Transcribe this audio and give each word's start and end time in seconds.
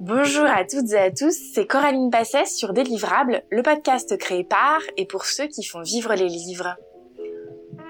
Bonjour 0.00 0.46
à 0.46 0.64
toutes 0.64 0.92
et 0.92 0.98
à 0.98 1.10
tous, 1.10 1.36
c'est 1.52 1.66
Coraline 1.66 2.08
Bassès 2.08 2.46
sur 2.46 2.72
Délivrable, 2.72 3.42
le 3.50 3.62
podcast 3.62 4.16
créé 4.16 4.44
par 4.44 4.80
et 4.96 5.04
pour 5.04 5.26
ceux 5.26 5.46
qui 5.46 5.62
font 5.62 5.82
vivre 5.82 6.14
les 6.14 6.26
livres. 6.26 6.74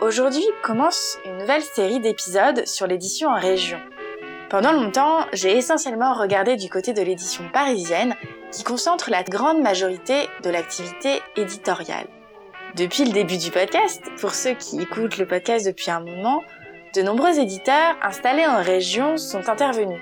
Aujourd'hui 0.01 0.45
commence 0.65 1.19
une 1.25 1.39
nouvelle 1.39 1.63
série 1.63 2.01
d'épisodes 2.01 2.67
sur 2.67 2.89
l'édition 2.89 3.29
en 3.29 3.39
région. 3.39 3.79
Pendant 4.49 4.73
longtemps, 4.73 5.25
j'ai 5.33 5.57
essentiellement 5.57 6.15
regardé 6.15 6.57
du 6.57 6.69
côté 6.69 6.93
de 6.93 7.03
l'édition 7.03 7.45
parisienne 7.53 8.17
qui 8.51 8.65
concentre 8.65 9.09
la 9.09 9.23
grande 9.23 9.63
majorité 9.63 10.27
de 10.43 10.51
l'activité 10.51 11.21
éditoriale. 11.37 12.09
Depuis 12.75 13.05
le 13.05 13.13
début 13.13 13.39
du 13.39 13.53
podcast, 13.53 14.03
pour 14.21 14.35
ceux 14.35 14.55
qui 14.55 14.81
écoutent 14.81 15.19
le 15.19 15.29
podcast 15.29 15.65
depuis 15.65 15.93
un 15.93 16.01
moment, 16.01 16.43
de 16.93 17.03
nombreux 17.03 17.39
éditeurs 17.39 17.95
installés 18.03 18.49
en 18.49 18.61
région 18.61 19.17
sont 19.17 19.49
intervenus 19.49 20.01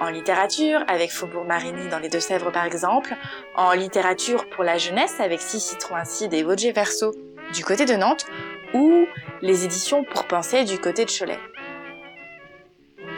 en 0.00 0.08
littérature 0.08 0.84
avec 0.88 1.10
Faubourg 1.12 1.44
Marigny 1.44 1.88
dans 1.88 1.98
les 1.98 2.08
Deux-Sèvres 2.08 2.50
par 2.50 2.64
exemple, 2.64 3.16
en 3.56 3.72
littérature 3.72 4.48
pour 4.50 4.64
la 4.64 4.78
jeunesse 4.78 5.20
avec 5.20 5.40
Six 5.40 5.60
Citrons 5.60 5.96
Acide 5.96 6.34
et 6.34 6.42
Vosges 6.42 6.72
Verso 6.74 7.12
du 7.52 7.64
côté 7.64 7.84
de 7.84 7.94
Nantes, 7.94 8.26
ou 8.72 9.06
les 9.42 9.64
éditions 9.64 10.04
pour 10.04 10.24
penser 10.24 10.64
du 10.64 10.78
côté 10.78 11.04
de 11.04 11.10
Cholet. 11.10 11.38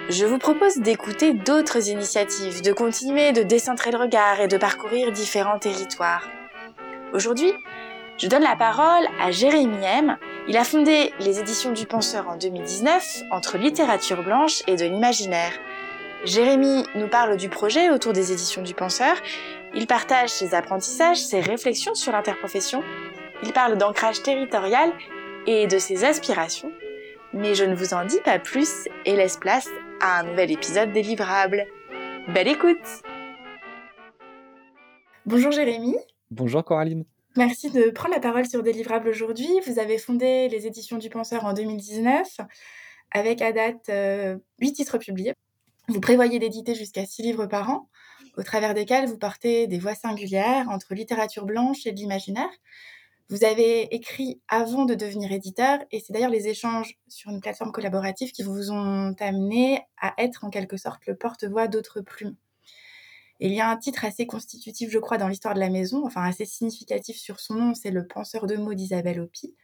Je 0.08 0.24
vous 0.24 0.38
propose 0.38 0.76
d'écouter 0.76 1.32
d'autres 1.32 1.88
initiatives, 1.88 2.62
de 2.62 2.72
continuer 2.72 3.32
de 3.32 3.42
décentrer 3.42 3.90
le 3.90 3.98
regard 3.98 4.40
et 4.40 4.46
de 4.46 4.56
parcourir 4.56 5.10
différents 5.10 5.58
territoires. 5.58 6.28
Aujourd'hui, 7.12 7.52
je 8.18 8.28
donne 8.28 8.42
la 8.42 8.56
parole 8.56 9.06
à 9.20 9.30
Jérémy 9.30 9.84
M. 9.84 10.16
Il 10.48 10.56
a 10.56 10.64
fondé 10.64 11.12
les 11.18 11.40
éditions 11.40 11.72
du 11.72 11.86
Penseur 11.86 12.28
en 12.28 12.36
2019 12.36 13.22
entre 13.32 13.58
littérature 13.58 14.22
blanche 14.22 14.62
et 14.66 14.76
de 14.76 14.84
l'imaginaire. 14.84 15.52
Jérémy 16.26 16.82
nous 16.96 17.06
parle 17.06 17.36
du 17.36 17.48
projet 17.48 17.88
autour 17.88 18.12
des 18.12 18.32
éditions 18.32 18.60
du 18.60 18.74
Penseur. 18.74 19.14
Il 19.76 19.86
partage 19.86 20.30
ses 20.30 20.56
apprentissages, 20.56 21.18
ses 21.18 21.38
réflexions 21.38 21.94
sur 21.94 22.10
l'interprofession. 22.10 22.82
Il 23.44 23.52
parle 23.52 23.78
d'ancrage 23.78 24.24
territorial 24.24 24.92
et 25.46 25.68
de 25.68 25.78
ses 25.78 26.04
aspirations. 26.04 26.72
Mais 27.32 27.54
je 27.54 27.62
ne 27.62 27.76
vous 27.76 27.94
en 27.94 28.04
dis 28.04 28.18
pas 28.24 28.40
plus 28.40 28.88
et 29.04 29.14
laisse 29.14 29.36
place 29.36 29.68
à 30.00 30.18
un 30.18 30.24
nouvel 30.24 30.50
épisode 30.50 30.92
délivrable. 30.92 31.64
Belle 32.34 32.48
écoute 32.48 32.76
Bonjour 35.26 35.52
Jérémy. 35.52 35.94
Bonjour 36.32 36.64
Coraline. 36.64 37.04
Merci 37.36 37.70
de 37.70 37.90
prendre 37.90 38.14
la 38.14 38.20
parole 38.20 38.46
sur 38.46 38.64
Délivrable 38.64 39.10
aujourd'hui. 39.10 39.48
Vous 39.64 39.78
avez 39.78 39.98
fondé 39.98 40.48
les 40.48 40.66
éditions 40.66 40.98
du 40.98 41.08
Penseur 41.08 41.44
en 41.44 41.52
2019 41.52 42.38
avec 43.12 43.42
à 43.42 43.52
date 43.52 43.88
euh, 43.90 44.36
huit 44.60 44.72
titres 44.72 44.98
publiés. 44.98 45.34
Vous 45.88 46.00
prévoyez 46.00 46.40
d'éditer 46.40 46.74
jusqu'à 46.74 47.06
six 47.06 47.22
livres 47.22 47.46
par 47.46 47.70
an, 47.70 47.88
au 48.36 48.42
travers 48.42 48.74
desquels 48.74 49.06
vous 49.06 49.18
portez 49.18 49.68
des 49.68 49.78
voix 49.78 49.94
singulières 49.94 50.68
entre 50.68 50.94
littérature 50.94 51.46
blanche 51.46 51.86
et 51.86 51.92
de 51.92 51.96
l'imaginaire. 51.96 52.50
Vous 53.28 53.44
avez 53.44 53.94
écrit 53.94 54.40
avant 54.48 54.84
de 54.84 54.94
devenir 54.94 55.30
éditeur, 55.30 55.78
et 55.92 56.00
c'est 56.00 56.12
d'ailleurs 56.12 56.30
les 56.30 56.48
échanges 56.48 56.98
sur 57.06 57.30
une 57.30 57.40
plateforme 57.40 57.70
collaborative 57.70 58.32
qui 58.32 58.42
vous 58.42 58.72
ont 58.72 59.14
amené 59.20 59.80
à 60.00 60.12
être 60.18 60.44
en 60.44 60.50
quelque 60.50 60.76
sorte 60.76 61.06
le 61.06 61.16
porte-voix 61.16 61.68
d'autres 61.68 62.00
plumes. 62.00 62.36
il 63.38 63.52
y 63.52 63.60
a 63.60 63.70
un 63.70 63.76
titre 63.76 64.04
assez 64.04 64.26
constitutif, 64.26 64.90
je 64.90 64.98
crois, 64.98 65.18
dans 65.18 65.28
l'histoire 65.28 65.54
de 65.54 65.60
la 65.60 65.70
maison, 65.70 66.04
enfin 66.04 66.24
assez 66.24 66.46
significatif 66.46 67.16
sur 67.16 67.38
son 67.38 67.54
nom, 67.54 67.74
c'est 67.74 67.92
Le 67.92 68.08
penseur 68.08 68.46
de 68.48 68.56
mots 68.56 68.74
d'Isabelle 68.74 69.20
Hopi. 69.20 69.54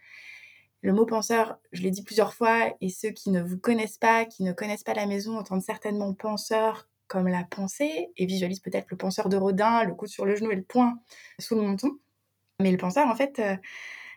Le 0.82 0.92
mot 0.92 1.06
penseur, 1.06 1.58
je 1.70 1.82
l'ai 1.82 1.92
dit 1.92 2.02
plusieurs 2.02 2.34
fois, 2.34 2.74
et 2.80 2.88
ceux 2.88 3.10
qui 3.10 3.30
ne 3.30 3.40
vous 3.40 3.56
connaissent 3.56 3.98
pas, 3.98 4.24
qui 4.24 4.42
ne 4.42 4.52
connaissent 4.52 4.82
pas 4.82 4.94
la 4.94 5.06
maison, 5.06 5.38
entendent 5.38 5.62
certainement 5.62 6.12
penseur 6.12 6.88
comme 7.06 7.28
la 7.28 7.44
pensée, 7.44 8.10
et 8.16 8.26
visualisent 8.26 8.60
peut-être 8.60 8.90
le 8.90 8.96
penseur 8.96 9.28
de 9.28 9.36
Rodin, 9.36 9.84
le 9.84 9.94
coude 9.94 10.08
sur 10.08 10.26
le 10.26 10.34
genou 10.34 10.50
et 10.50 10.56
le 10.56 10.64
poing 10.64 10.98
sous 11.38 11.54
le 11.54 11.62
menton. 11.62 11.92
Mais 12.58 12.72
le 12.72 12.78
penseur, 12.78 13.06
en 13.06 13.14
fait, 13.14 13.38
euh, 13.38 13.56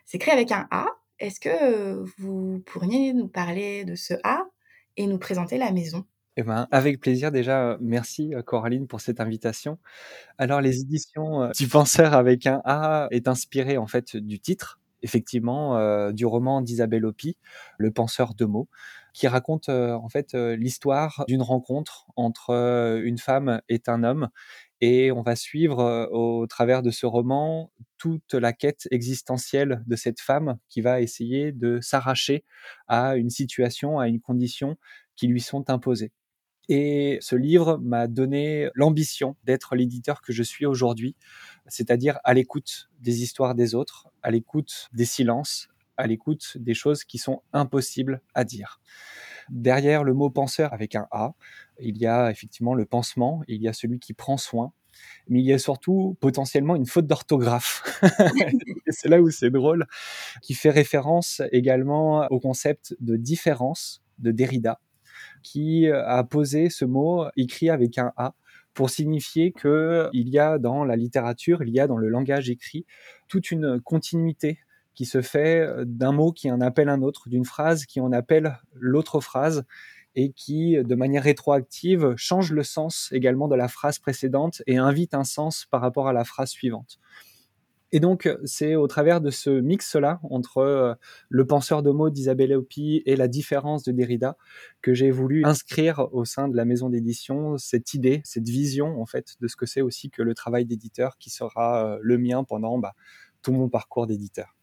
c'est 0.05 0.17
créé 0.17 0.33
avec 0.33 0.51
un 0.51 0.67
A. 0.71 0.87
Est-ce 1.19 1.39
que 1.39 2.03
vous 2.17 2.63
pourriez 2.65 3.13
nous 3.13 3.27
parler 3.27 3.85
de 3.85 3.93
ce 3.93 4.15
A 4.23 4.45
et 4.97 5.05
nous 5.05 5.19
présenter 5.19 5.59
la 5.59 5.71
maison? 5.71 6.03
Eh 6.37 6.43
ben, 6.43 6.67
avec 6.71 6.99
plaisir. 6.99 7.31
Déjà, 7.31 7.77
merci 7.79 8.33
euh, 8.33 8.41
Coraline 8.41 8.87
pour 8.87 9.01
cette 9.01 9.19
invitation. 9.19 9.77
Alors, 10.39 10.61
les 10.61 10.81
éditions 10.81 11.43
euh, 11.43 11.51
du 11.51 11.67
penseur 11.67 12.13
avec 12.13 12.47
un 12.47 12.61
A 12.65 13.07
est 13.11 13.27
inspiré 13.27 13.77
en 13.77 13.87
fait 13.87 14.17
du 14.17 14.39
titre 14.39 14.79
effectivement 15.05 15.77
euh, 15.77 16.11
du 16.11 16.25
roman 16.25 16.61
d'Isabelle 16.61 17.05
Hopi, 17.05 17.37
Le 17.77 17.91
penseur 17.91 18.33
de 18.33 18.45
mots, 18.45 18.67
qui 19.13 19.27
raconte 19.27 19.69
euh, 19.69 19.93
en 19.93 20.09
fait 20.09 20.33
euh, 20.33 20.55
l'histoire 20.55 21.23
d'une 21.27 21.43
rencontre 21.43 22.07
entre 22.15 22.51
une 23.05 23.19
femme 23.19 23.61
et 23.69 23.81
un 23.87 24.03
homme. 24.03 24.29
Et 24.81 25.11
on 25.11 25.21
va 25.21 25.35
suivre 25.35 26.09
au 26.11 26.45
travers 26.47 26.81
de 26.81 26.91
ce 26.91 27.05
roman 27.05 27.71
toute 27.97 28.33
la 28.33 28.51
quête 28.51 28.87
existentielle 28.91 29.83
de 29.87 29.95
cette 29.95 30.19
femme 30.19 30.57
qui 30.67 30.81
va 30.81 30.99
essayer 31.01 31.53
de 31.53 31.79
s'arracher 31.81 32.43
à 32.87 33.15
une 33.15 33.29
situation, 33.29 33.99
à 33.99 34.09
une 34.09 34.19
condition 34.19 34.75
qui 35.15 35.27
lui 35.27 35.39
sont 35.39 35.69
imposées. 35.69 36.11
Et 36.69 37.17
ce 37.21 37.35
livre 37.35 37.77
m'a 37.77 38.07
donné 38.07 38.69
l'ambition 38.73 39.35
d'être 39.43 39.75
l'éditeur 39.75 40.21
que 40.21 40.33
je 40.33 40.43
suis 40.43 40.65
aujourd'hui, 40.65 41.15
c'est-à-dire 41.67 42.19
à, 42.23 42.33
l'écoute 42.33 42.89
des 42.99 43.21
histoires 43.21 43.55
des 43.55 43.75
autres, 43.75 44.07
à 44.23 44.31
l'écoute 44.31 44.89
des 44.93 45.05
silences, 45.05 45.67
à 45.97 46.07
l'écoute 46.07 46.57
des 46.57 46.73
choses 46.73 47.03
qui 47.03 47.17
sont 47.17 47.41
impossibles 47.53 48.21
à 48.33 48.43
dire. 48.43 48.81
Derrière 49.49 50.03
le 50.03 50.13
mot 50.13 50.29
penseur 50.29 50.73
avec 50.73 50.95
un 50.95 51.07
A, 51.11 51.33
il 51.79 51.97
y 51.97 52.07
a 52.07 52.31
effectivement 52.31 52.73
le 52.73 52.85
pansement, 52.85 53.43
il 53.47 53.61
y 53.61 53.67
a 53.67 53.73
celui 53.73 53.99
qui 53.99 54.13
prend 54.13 54.37
soin, 54.37 54.73
mais 55.27 55.39
il 55.39 55.45
y 55.45 55.53
a 55.53 55.59
surtout 55.59 56.17
potentiellement 56.19 56.75
une 56.75 56.85
faute 56.85 57.05
d'orthographe. 57.05 57.83
c'est 58.89 59.09
là 59.09 59.21
où 59.21 59.29
c'est 59.29 59.51
drôle, 59.51 59.85
qui 60.41 60.53
fait 60.53 60.69
référence 60.69 61.41
également 61.51 62.25
au 62.31 62.39
concept 62.39 62.95
de 62.99 63.15
différence 63.17 64.01
de 64.17 64.31
Derrida, 64.31 64.79
qui 65.45 65.87
a 65.87 66.23
posé 66.23 66.71
ce 66.71 66.85
mot 66.85 67.25
écrit 67.37 67.69
avec 67.69 67.99
un 67.99 68.11
A 68.17 68.33
pour 68.73 68.89
signifier 68.89 69.51
que 69.51 70.09
il 70.11 70.27
y 70.29 70.39
a 70.39 70.57
dans 70.57 70.83
la 70.83 70.95
littérature, 70.95 71.61
il 71.61 71.69
y 71.69 71.79
a 71.79 71.85
dans 71.85 71.97
le 71.97 72.09
langage 72.09 72.49
écrit 72.49 72.85
toute 73.27 73.51
une 73.51 73.79
continuité 73.79 74.57
qui 74.95 75.05
se 75.05 75.21
fait 75.21 75.69
d'un 75.85 76.13
mot 76.13 76.31
qui 76.31 76.51
en 76.51 76.61
appelle 76.61 76.89
un 76.89 77.03
autre, 77.03 77.29
d'une 77.29 77.45
phrase 77.45 77.85
qui 77.85 78.01
en 78.01 78.11
appelle 78.11 78.57
l'autre 78.73 79.19
phrase 79.19 79.65
et 80.15 80.31
qui, 80.31 80.77
de 80.81 80.95
manière 80.95 81.23
rétroactive, 81.23 82.15
change 82.15 82.51
le 82.51 82.63
sens 82.63 83.09
également 83.11 83.47
de 83.47 83.55
la 83.55 83.67
phrase 83.67 83.99
précédente 83.99 84.63
et 84.65 84.77
invite 84.77 85.13
un 85.13 85.25
sens 85.25 85.67
par 85.69 85.81
rapport 85.81 86.07
à 86.07 86.13
la 86.13 86.23
phrase 86.23 86.49
suivante. 86.49 86.99
Et 87.91 87.99
donc, 87.99 88.29
c'est 88.43 88.75
au 88.75 88.87
travers 88.87 89.21
de 89.21 89.29
ce 89.29 89.49
mix-là 89.49 90.19
entre 90.23 90.57
euh, 90.57 90.95
le 91.29 91.45
penseur 91.45 91.83
de 91.83 91.91
mots 91.91 92.09
d'Isabelle 92.09 92.53
Hopi 92.53 93.03
et 93.05 93.15
la 93.15 93.27
différence 93.27 93.83
de 93.83 93.91
Derrida 93.91 94.37
que 94.81 94.93
j'ai 94.93 95.11
voulu 95.11 95.45
inscrire 95.45 96.07
au 96.11 96.25
sein 96.25 96.47
de 96.47 96.55
la 96.55 96.65
maison 96.65 96.89
d'édition 96.89 97.57
cette 97.57 97.93
idée, 97.93 98.21
cette 98.23 98.49
vision 98.49 98.99
en 99.01 99.05
fait 99.05 99.35
de 99.39 99.47
ce 99.47 99.55
que 99.55 99.65
c'est 99.65 99.81
aussi 99.81 100.09
que 100.09 100.23
le 100.23 100.33
travail 100.33 100.65
d'éditeur 100.65 101.17
qui 101.17 101.29
sera 101.29 101.85
euh, 101.85 101.99
le 102.01 102.17
mien 102.17 102.43
pendant 102.43 102.77
bah, 102.79 102.93
tout 103.41 103.53
mon 103.53 103.69
parcours 103.69 104.07
d'éditeur. 104.07 104.55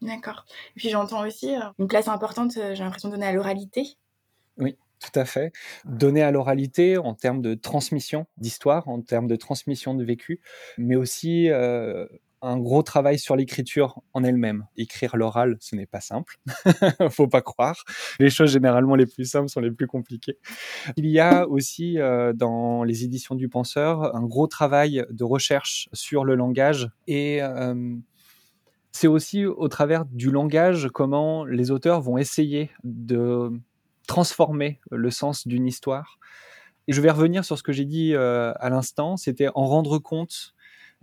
D'accord. 0.00 0.44
Et 0.74 0.80
puis 0.80 0.88
j'entends 0.88 1.26
aussi 1.26 1.54
euh, 1.54 1.60
une 1.78 1.88
place 1.88 2.08
importante, 2.08 2.52
j'ai 2.54 2.82
l'impression, 2.82 3.08
de 3.08 3.14
donner 3.14 3.26
à 3.26 3.32
l'oralité. 3.32 3.96
Oui. 4.58 4.76
Tout 5.00 5.20
à 5.20 5.26
fait. 5.26 5.52
Donner 5.84 6.22
à 6.22 6.30
l'oralité 6.30 6.96
en 6.96 7.12
termes 7.12 7.42
de 7.42 7.54
transmission 7.54 8.26
d'histoire, 8.38 8.88
en 8.88 9.02
termes 9.02 9.26
de 9.26 9.36
transmission 9.36 9.92
de 9.94 10.02
vécu, 10.02 10.40
mais 10.78 10.96
aussi 10.96 11.50
un 12.44 12.58
gros 12.58 12.82
travail 12.82 13.18
sur 13.18 13.36
l'écriture 13.36 14.00
en 14.12 14.22
elle-même. 14.22 14.66
Écrire 14.76 15.16
l'oral, 15.16 15.56
ce 15.60 15.74
n'est 15.74 15.86
pas 15.86 16.00
simple, 16.00 16.38
faut 17.10 17.28
pas 17.28 17.42
croire. 17.42 17.84
Les 18.20 18.30
choses 18.30 18.52
généralement 18.52 18.94
les 18.94 19.06
plus 19.06 19.24
simples 19.24 19.48
sont 19.48 19.60
les 19.60 19.70
plus 19.70 19.86
compliquées. 19.86 20.38
Il 20.96 21.06
y 21.06 21.20
a 21.20 21.48
aussi 21.48 21.98
euh, 21.98 22.32
dans 22.32 22.84
les 22.84 23.04
éditions 23.04 23.34
du 23.34 23.48
Penseur 23.48 24.14
un 24.14 24.22
gros 24.22 24.46
travail 24.46 25.04
de 25.10 25.24
recherche 25.24 25.88
sur 25.92 26.24
le 26.24 26.34
langage 26.34 26.90
et 27.06 27.42
euh, 27.42 27.94
c'est 28.92 29.08
aussi 29.08 29.44
au 29.44 29.68
travers 29.68 30.04
du 30.04 30.30
langage 30.30 30.88
comment 30.92 31.44
les 31.44 31.70
auteurs 31.70 32.00
vont 32.00 32.18
essayer 32.18 32.70
de 32.84 33.50
transformer 34.06 34.80
le 34.90 35.10
sens 35.10 35.46
d'une 35.46 35.66
histoire. 35.66 36.18
Et 36.86 36.92
je 36.92 37.00
vais 37.00 37.10
revenir 37.10 37.44
sur 37.44 37.56
ce 37.56 37.62
que 37.62 37.72
j'ai 37.72 37.86
dit 37.86 38.14
euh, 38.14 38.52
à 38.56 38.68
l'instant, 38.68 39.16
c'était 39.16 39.48
en 39.54 39.66
rendre 39.66 39.98
compte 39.98 40.54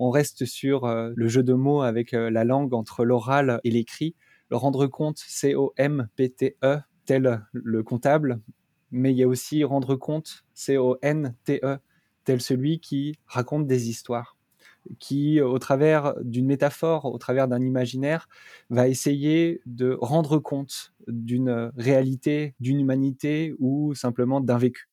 on 0.01 0.09
reste 0.09 0.45
sur 0.45 0.85
euh, 0.85 1.11
le 1.15 1.27
jeu 1.27 1.43
de 1.43 1.53
mots 1.53 1.81
avec 1.81 2.15
euh, 2.15 2.31
la 2.31 2.43
langue 2.43 2.73
entre 2.73 3.05
l'oral 3.05 3.61
et 3.63 3.69
l'écrit. 3.69 4.15
Le 4.49 4.57
rendre 4.57 4.87
compte, 4.87 5.19
C-O-M-P-T-E, 5.19 6.79
tel 7.05 7.45
le 7.53 7.83
comptable, 7.83 8.41
mais 8.89 9.11
il 9.11 9.17
y 9.17 9.23
a 9.23 9.27
aussi 9.27 9.63
rendre 9.63 9.95
compte, 9.95 10.43
C-O-N-T-E, 10.55 11.77
tel 12.25 12.41
celui 12.41 12.79
qui 12.79 13.19
raconte 13.27 13.67
des 13.67 13.89
histoires 13.89 14.37
qui, 14.97 15.39
au 15.39 15.59
travers 15.59 16.15
d'une 16.23 16.47
métaphore, 16.47 17.05
au 17.05 17.17
travers 17.19 17.47
d'un 17.47 17.61
imaginaire, 17.61 18.27
va 18.71 18.87
essayer 18.87 19.61
de 19.67 19.95
rendre 20.01 20.39
compte 20.39 20.93
d'une 21.07 21.71
réalité, 21.77 22.55
d'une 22.59 22.79
humanité 22.79 23.53
ou 23.59 23.93
simplement 23.93 24.41
d'un 24.41 24.57
vécu. 24.57 24.90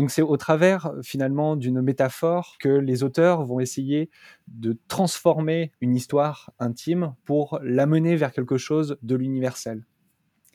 Donc 0.00 0.10
c'est 0.10 0.22
au 0.22 0.38
travers 0.38 0.94
finalement 1.02 1.56
d'une 1.56 1.82
métaphore 1.82 2.56
que 2.58 2.70
les 2.70 3.02
auteurs 3.02 3.44
vont 3.44 3.60
essayer 3.60 4.08
de 4.48 4.78
transformer 4.88 5.72
une 5.82 5.94
histoire 5.94 6.50
intime 6.58 7.14
pour 7.26 7.58
l'amener 7.62 8.16
vers 8.16 8.32
quelque 8.32 8.56
chose 8.56 8.96
de 9.02 9.14
l'universel. 9.14 9.84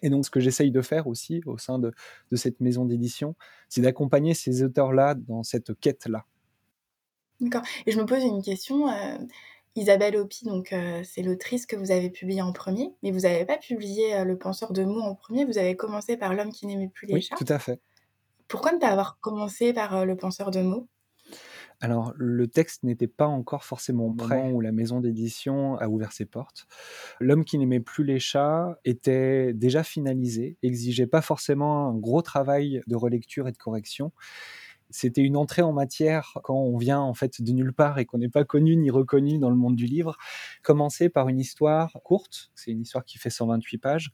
Et 0.01 0.09
donc, 0.09 0.25
ce 0.25 0.31
que 0.31 0.39
j'essaye 0.39 0.71
de 0.71 0.81
faire 0.81 1.05
aussi 1.05 1.43
au 1.45 1.59
sein 1.59 1.77
de, 1.77 1.93
cette 2.31 2.59
maison 2.59 2.85
d'édition, 2.85 3.35
c'est 3.69 3.81
d'accompagner 3.81 4.33
ces 4.33 4.63
auteurs-là 4.63 5.13
dans 5.13 5.43
cette 5.43 5.79
quête-là. 5.79 6.25
D'accord. 7.39 7.61
Et 7.85 7.91
je 7.91 7.99
me 7.99 8.07
pose 8.07 8.23
une 8.23 8.41
question. 8.41 8.89
Euh, 8.89 9.17
Isabelle 9.75 10.17
Hopi, 10.17 10.45
donc 10.45 10.73
euh, 10.73 11.03
c'est 11.03 11.21
l'autrice 11.21 11.67
que 11.67 11.75
vous 11.75 11.91
avez 11.91 12.09
publiée 12.09 12.41
en 12.41 12.51
premier, 12.51 12.95
mais 13.03 13.11
vous 13.11 13.19
n'avez 13.19 13.45
pas 13.45 13.59
publié 13.59 14.15
euh, 14.15 14.23
Le 14.23 14.39
penseur 14.39 14.73
de 14.73 14.83
mots 14.83 15.01
en 15.01 15.13
premier. 15.13 15.45
Vous 15.45 15.59
avez 15.59 15.75
commencé 15.75 16.17
par 16.17 16.33
L'homme 16.33 16.51
qui 16.51 16.65
n'aimait 16.65 16.89
plus 16.89 17.05
les 17.05 17.21
chats. 17.21 17.35
Oui, 17.39 17.45
tout 17.45 17.53
à 17.53 17.59
fait. 17.59 17.79
Pourquoi 18.47 18.71
ne 18.71 18.79
pas 18.79 18.87
avoir 18.87 19.19
commencé 19.19 19.71
par 19.71 20.03
Le 20.03 20.17
penseur 20.17 20.49
de 20.49 20.61
mots? 20.61 20.87
Alors, 21.81 22.13
le 22.15 22.47
texte 22.47 22.83
n'était 22.83 23.07
pas 23.07 23.27
encore 23.27 23.63
forcément 23.65 24.13
prêt 24.13 24.51
où 24.51 24.61
la 24.61 24.71
maison 24.71 25.01
d'édition 25.01 25.75
a 25.77 25.87
ouvert 25.87 26.11
ses 26.13 26.25
portes. 26.25 26.67
L'homme 27.19 27.43
qui 27.45 27.57
n'aimait 27.57 27.79
plus 27.79 28.03
les 28.03 28.19
chats 28.19 28.77
était 28.85 29.53
déjà 29.53 29.83
finalisé, 29.83 30.57
exigeait 30.63 31.07
pas 31.07 31.21
forcément 31.21 31.89
un 31.89 31.95
gros 31.95 32.21
travail 32.21 32.81
de 32.87 32.95
relecture 32.95 33.47
et 33.47 33.51
de 33.51 33.57
correction. 33.57 34.11
C'était 34.91 35.21
une 35.21 35.35
entrée 35.35 35.63
en 35.63 35.73
matière 35.73 36.37
quand 36.43 36.55
on 36.55 36.77
vient 36.77 37.01
en 37.01 37.13
fait 37.13 37.41
de 37.41 37.51
nulle 37.51 37.73
part 37.73 37.97
et 37.99 38.05
qu'on 38.05 38.19
n'est 38.19 38.29
pas 38.29 38.45
connu 38.45 38.77
ni 38.77 38.91
reconnu 38.91 39.39
dans 39.39 39.49
le 39.49 39.55
monde 39.55 39.75
du 39.75 39.85
livre. 39.85 40.15
Commencer 40.63 41.09
par 41.09 41.27
une 41.27 41.39
histoire 41.39 41.99
courte, 42.03 42.51
c'est 42.55 42.71
une 42.71 42.81
histoire 42.81 43.03
qui 43.03 43.17
fait 43.17 43.31
128 43.31 43.79
pages, 43.79 44.11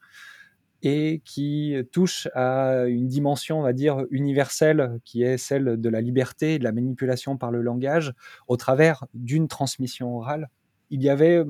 et 0.83 1.21
qui 1.25 1.75
touche 1.91 2.27
à 2.33 2.85
une 2.85 3.07
dimension, 3.07 3.59
on 3.59 3.63
va 3.63 3.73
dire, 3.73 4.05
universelle, 4.09 4.99
qui 5.05 5.23
est 5.23 5.37
celle 5.37 5.79
de 5.79 5.89
la 5.89 6.01
liberté 6.01 6.59
de 6.59 6.63
la 6.63 6.71
manipulation 6.71 7.37
par 7.37 7.51
le 7.51 7.61
langage 7.61 8.13
au 8.47 8.57
travers 8.57 9.05
d'une 9.13 9.47
transmission 9.47 10.15
orale. 10.17 10.49
Il 10.89 11.01
y 11.01 11.09
avait 11.09 11.37
euh, 11.37 11.45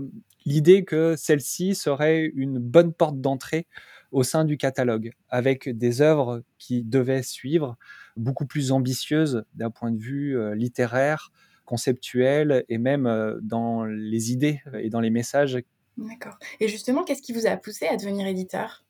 l'idée 0.45 0.83
que 0.83 1.15
celle-ci 1.15 1.75
serait 1.75 2.25
une 2.35 2.59
bonne 2.59 2.93
porte 2.93 3.19
d'entrée 3.19 3.67
au 4.11 4.23
sein 4.23 4.43
du 4.43 4.57
catalogue, 4.57 5.11
avec 5.29 5.69
des 5.69 6.01
œuvres 6.01 6.43
qui 6.57 6.83
devaient 6.83 7.23
suivre, 7.23 7.77
beaucoup 8.17 8.45
plus 8.45 8.71
ambitieuses 8.71 9.43
d'un 9.55 9.71
point 9.71 9.91
de 9.91 9.99
vue 9.99 10.37
euh, 10.37 10.53
littéraire, 10.53 11.31
conceptuel 11.65 12.65
et 12.67 12.77
même 12.77 13.07
euh, 13.07 13.39
dans 13.41 13.85
les 13.85 14.31
idées 14.31 14.61
et 14.77 14.89
dans 14.89 14.99
les 14.99 15.09
messages. 15.09 15.57
D'accord. 15.97 16.37
Et 16.59 16.67
justement, 16.67 17.03
qu'est-ce 17.03 17.21
qui 17.21 17.33
vous 17.33 17.47
a 17.47 17.55
poussé 17.55 17.87
à 17.87 17.95
devenir 17.95 18.27
éditeur? 18.27 18.83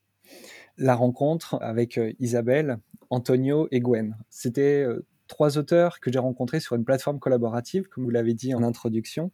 La 0.82 0.96
rencontre 0.96 1.58
avec 1.62 1.98
euh, 1.98 2.12
Isabelle, 2.20 2.80
Antonio 3.10 3.68
et 3.72 3.80
Gwen. 3.80 4.18
C'était 4.30 4.84
euh, 4.84 5.06
trois 5.28 5.58
auteurs 5.58 6.00
que 6.00 6.12
j'ai 6.12 6.20
rencontrés 6.20 6.60
sur 6.60 6.76
une 6.76 6.84
plateforme 6.84 7.20
collaborative, 7.20 7.88
comme 7.88 8.04
vous 8.04 8.10
l'avez 8.10 8.34
dit 8.34 8.54
en 8.54 8.64
introduction. 8.64 9.32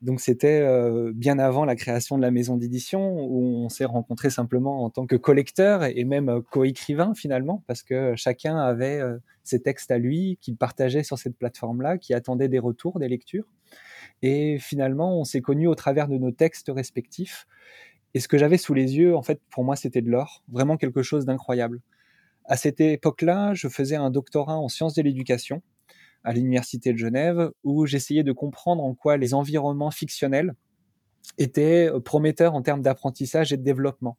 Donc 0.00 0.20
c'était 0.20 0.60
euh, 0.60 1.12
bien 1.14 1.38
avant 1.38 1.64
la 1.64 1.74
création 1.74 2.16
de 2.16 2.22
la 2.22 2.30
maison 2.30 2.56
d'édition 2.56 3.20
où 3.20 3.64
on 3.64 3.68
s'est 3.68 3.84
rencontrés 3.84 4.30
simplement 4.30 4.84
en 4.84 4.90
tant 4.90 5.06
que 5.06 5.16
collecteur 5.16 5.84
et 5.84 6.04
même 6.04 6.40
co-écrivain 6.50 7.14
finalement 7.14 7.64
parce 7.66 7.82
que 7.82 8.14
chacun 8.14 8.56
avait 8.56 9.02
ses 9.42 9.60
textes 9.60 9.90
à 9.90 9.98
lui 9.98 10.38
qu'il 10.40 10.56
partageait 10.56 11.02
sur 11.02 11.18
cette 11.18 11.36
plateforme-là, 11.36 11.98
qui 11.98 12.14
attendait 12.14 12.48
des 12.48 12.60
retours, 12.60 13.00
des 13.00 13.08
lectures. 13.08 13.48
Et 14.22 14.58
finalement, 14.60 15.18
on 15.18 15.24
s'est 15.24 15.40
connus 15.40 15.66
au 15.66 15.74
travers 15.74 16.06
de 16.06 16.16
nos 16.16 16.30
textes 16.30 16.70
respectifs 16.72 17.48
et 18.14 18.20
ce 18.20 18.28
que 18.28 18.38
j'avais 18.38 18.58
sous 18.58 18.74
les 18.74 18.96
yeux, 18.96 19.16
en 19.16 19.22
fait, 19.22 19.40
pour 19.50 19.64
moi, 19.64 19.76
c'était 19.76 20.02
de 20.02 20.10
l'or, 20.10 20.42
vraiment 20.48 20.76
quelque 20.76 21.02
chose 21.02 21.24
d'incroyable. 21.24 21.80
À 22.44 22.56
cette 22.56 22.80
époque-là, 22.80 23.52
je 23.54 23.68
faisais 23.68 23.96
un 23.96 24.10
doctorat 24.10 24.56
en 24.56 24.68
sciences 24.68 24.94
de 24.94 25.02
l'éducation 25.02 25.62
à 26.24 26.32
l'Université 26.32 26.92
de 26.92 26.98
Genève, 26.98 27.50
où 27.64 27.86
j'essayais 27.86 28.24
de 28.24 28.32
comprendre 28.32 28.82
en 28.82 28.94
quoi 28.94 29.16
les 29.16 29.34
environnements 29.34 29.90
fictionnels 29.90 30.54
étaient 31.36 31.90
prometteurs 32.04 32.54
en 32.54 32.62
termes 32.62 32.82
d'apprentissage 32.82 33.52
et 33.52 33.56
de 33.56 33.62
développement. 33.62 34.16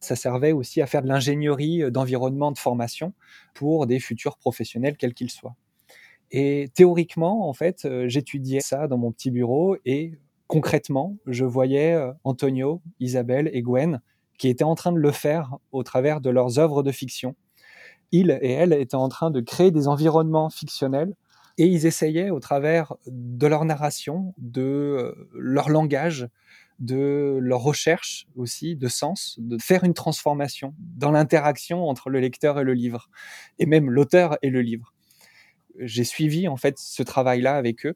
Ça 0.00 0.16
servait 0.16 0.52
aussi 0.52 0.82
à 0.82 0.86
faire 0.86 1.02
de 1.02 1.08
l'ingénierie 1.08 1.90
d'environnement 1.90 2.52
de 2.52 2.58
formation 2.58 3.14
pour 3.54 3.86
des 3.86 4.00
futurs 4.00 4.38
professionnels, 4.38 4.96
quels 4.96 5.14
qu'ils 5.14 5.30
soient. 5.30 5.56
Et 6.30 6.68
théoriquement, 6.74 7.48
en 7.48 7.52
fait, 7.52 7.84
euh, 7.84 8.08
j'étudiais 8.08 8.60
ça 8.60 8.88
dans 8.88 8.98
mon 8.98 9.12
petit 9.12 9.30
bureau 9.30 9.76
et 9.84 10.12
concrètement, 10.46 11.16
je 11.26 11.44
voyais 11.44 11.94
euh, 11.94 12.12
Antonio, 12.24 12.82
Isabelle 13.00 13.50
et 13.52 13.62
Gwen 13.62 14.00
qui 14.38 14.48
étaient 14.48 14.64
en 14.64 14.74
train 14.74 14.92
de 14.92 14.98
le 14.98 15.12
faire 15.12 15.56
au 15.72 15.82
travers 15.82 16.20
de 16.20 16.30
leurs 16.30 16.58
œuvres 16.58 16.82
de 16.82 16.90
fiction. 16.90 17.36
Ils 18.10 18.36
et 18.42 18.50
elles 18.50 18.72
étaient 18.72 18.96
en 18.96 19.08
train 19.08 19.30
de 19.30 19.40
créer 19.40 19.70
des 19.70 19.88
environnements 19.88 20.50
fictionnels 20.50 21.14
et 21.56 21.66
ils 21.66 21.86
essayaient 21.86 22.30
au 22.30 22.40
travers 22.40 22.94
de 23.06 23.46
leur 23.46 23.64
narration, 23.64 24.34
de 24.38 24.62
euh, 24.62 25.28
leur 25.34 25.68
langage, 25.68 26.28
de 26.80 27.38
leur 27.40 27.60
recherche 27.60 28.26
aussi 28.36 28.74
de 28.74 28.88
sens, 28.88 29.36
de 29.38 29.58
faire 29.58 29.84
une 29.84 29.94
transformation 29.94 30.74
dans 30.78 31.12
l'interaction 31.12 31.88
entre 31.88 32.10
le 32.10 32.18
lecteur 32.18 32.58
et 32.58 32.64
le 32.64 32.74
livre, 32.74 33.08
et 33.60 33.66
même 33.66 33.88
l'auteur 33.88 34.36
et 34.42 34.50
le 34.50 34.60
livre. 34.60 34.92
J'ai 35.78 36.04
suivi 36.04 36.48
en 36.48 36.56
fait 36.56 36.78
ce 36.78 37.02
travail-là 37.02 37.56
avec 37.56 37.86
eux 37.86 37.94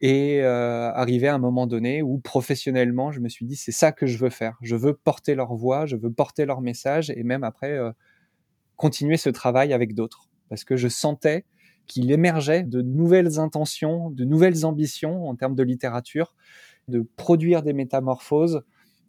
et 0.00 0.42
euh, 0.42 0.92
arrivé 0.92 1.28
à 1.28 1.34
un 1.34 1.38
moment 1.38 1.66
donné 1.66 2.02
où 2.02 2.18
professionnellement, 2.18 3.10
je 3.10 3.20
me 3.20 3.28
suis 3.28 3.46
dit, 3.46 3.56
c'est 3.56 3.72
ça 3.72 3.92
que 3.92 4.06
je 4.06 4.18
veux 4.18 4.30
faire. 4.30 4.58
Je 4.60 4.76
veux 4.76 4.94
porter 4.94 5.34
leur 5.34 5.54
voix, 5.54 5.86
je 5.86 5.96
veux 5.96 6.12
porter 6.12 6.44
leur 6.46 6.60
message 6.60 7.10
et 7.10 7.22
même 7.22 7.44
après 7.44 7.72
euh, 7.72 7.92
continuer 8.76 9.16
ce 9.16 9.30
travail 9.30 9.72
avec 9.72 9.94
d'autres. 9.94 10.28
Parce 10.48 10.64
que 10.64 10.76
je 10.76 10.88
sentais 10.88 11.44
qu'il 11.86 12.10
émergeait 12.10 12.62
de 12.62 12.82
nouvelles 12.82 13.38
intentions, 13.38 14.10
de 14.10 14.24
nouvelles 14.24 14.64
ambitions 14.64 15.28
en 15.28 15.36
termes 15.36 15.54
de 15.54 15.62
littérature, 15.62 16.34
de 16.88 17.06
produire 17.16 17.62
des 17.62 17.72
métamorphoses 17.72 18.62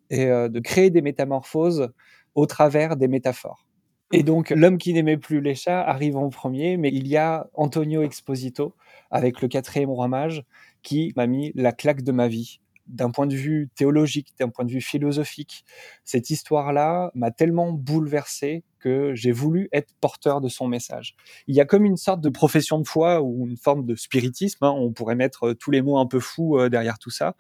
et 0.10 0.26
euh, 0.28 0.50
de 0.50 0.60
créer 0.60 0.90
des 0.92 1.02
métamorphoses 1.02 1.90
au 2.36 2.46
travers 2.46 2.96
des 2.96 3.08
métaphores. 3.08 3.66
Et 4.12 4.24
donc, 4.24 4.52
l'homme 4.52 4.78
qui 4.78 4.94
n'aimait 4.94 5.18
plus 5.18 5.42
les 5.42 5.56
chats 5.56 5.82
arrive 5.82 6.16
en 6.16 6.30
premier, 6.30 6.78
mais 6.78 6.90
il 6.90 7.08
y 7.08 7.18
a 7.18 7.50
Antonio 7.54 8.04
Exposito 8.04 8.76
avec 9.10 9.42
le 9.42 9.48
quatrième 9.48 9.90
roi 9.90 10.08
mage 10.08 10.46
qui 10.86 11.12
m'a 11.18 11.28
mis 11.28 11.52
la 11.56 11.74
claque 11.74 12.04
de 12.04 12.14
ma 12.14 12.30
vie. 12.30 12.62
D'un 12.88 13.10
point 13.10 13.26
de 13.26 13.36
vue 13.36 13.70
théologique, 13.76 14.36
d'un 14.40 14.50
point 14.50 14.64
de 14.64 14.70
vue 14.70 14.80
philosophique, 14.82 15.66
cette 16.04 16.30
histoire-là 16.30 17.12
m'a 17.16 17.32
tellement 17.32 17.72
bouleversé 17.72 18.64
que 18.80 19.16
j'ai 19.16 19.32
voulu 19.32 19.68
être 19.72 19.96
porteur 20.00 20.40
de 20.40 20.48
son 20.48 20.68
message. 20.68 21.16
Il 21.48 21.56
y 21.56 21.60
a 21.60 21.66
comme 21.66 21.84
une 21.84 21.98
sorte 21.98 22.22
de 22.22 22.30
profession 22.30 22.78
de 22.78 22.88
foi 22.88 23.24
ou 23.24 23.48
une 23.48 23.58
forme 23.58 23.88
de 23.88 23.96
spiritisme, 23.96 24.64
hein, 24.64 24.76
on 24.78 24.94
pourrait 24.94 25.16
mettre 25.16 25.54
tous 25.54 25.72
les 25.72 25.82
mots 25.82 25.98
un 25.98 26.06
peu 26.06 26.20
fous 26.20 26.60
euh, 26.60 26.70
derrière 26.70 27.00
tout 27.00 27.10
ça, 27.10 27.36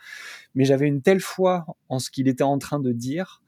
mais 0.56 0.66
j'avais 0.66 0.88
une 0.88 1.04
telle 1.04 1.20
foi 1.20 1.68
en 1.88 2.00
ce 2.00 2.10
qu'il 2.10 2.28
était 2.28 2.44
en 2.44 2.58
train 2.58 2.80
de 2.80 2.92
dire 2.92 3.44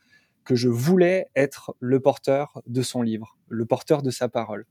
que 0.48 0.56
je 0.56 0.70
voulais 0.70 1.28
être 1.36 1.76
le 1.82 2.00
porteur 2.00 2.62
de 2.68 2.82
son 2.82 3.02
livre, 3.02 3.38
le 3.50 3.66
porteur 3.66 4.02
de 4.02 4.10
sa 4.10 4.30
parole. 4.30 4.66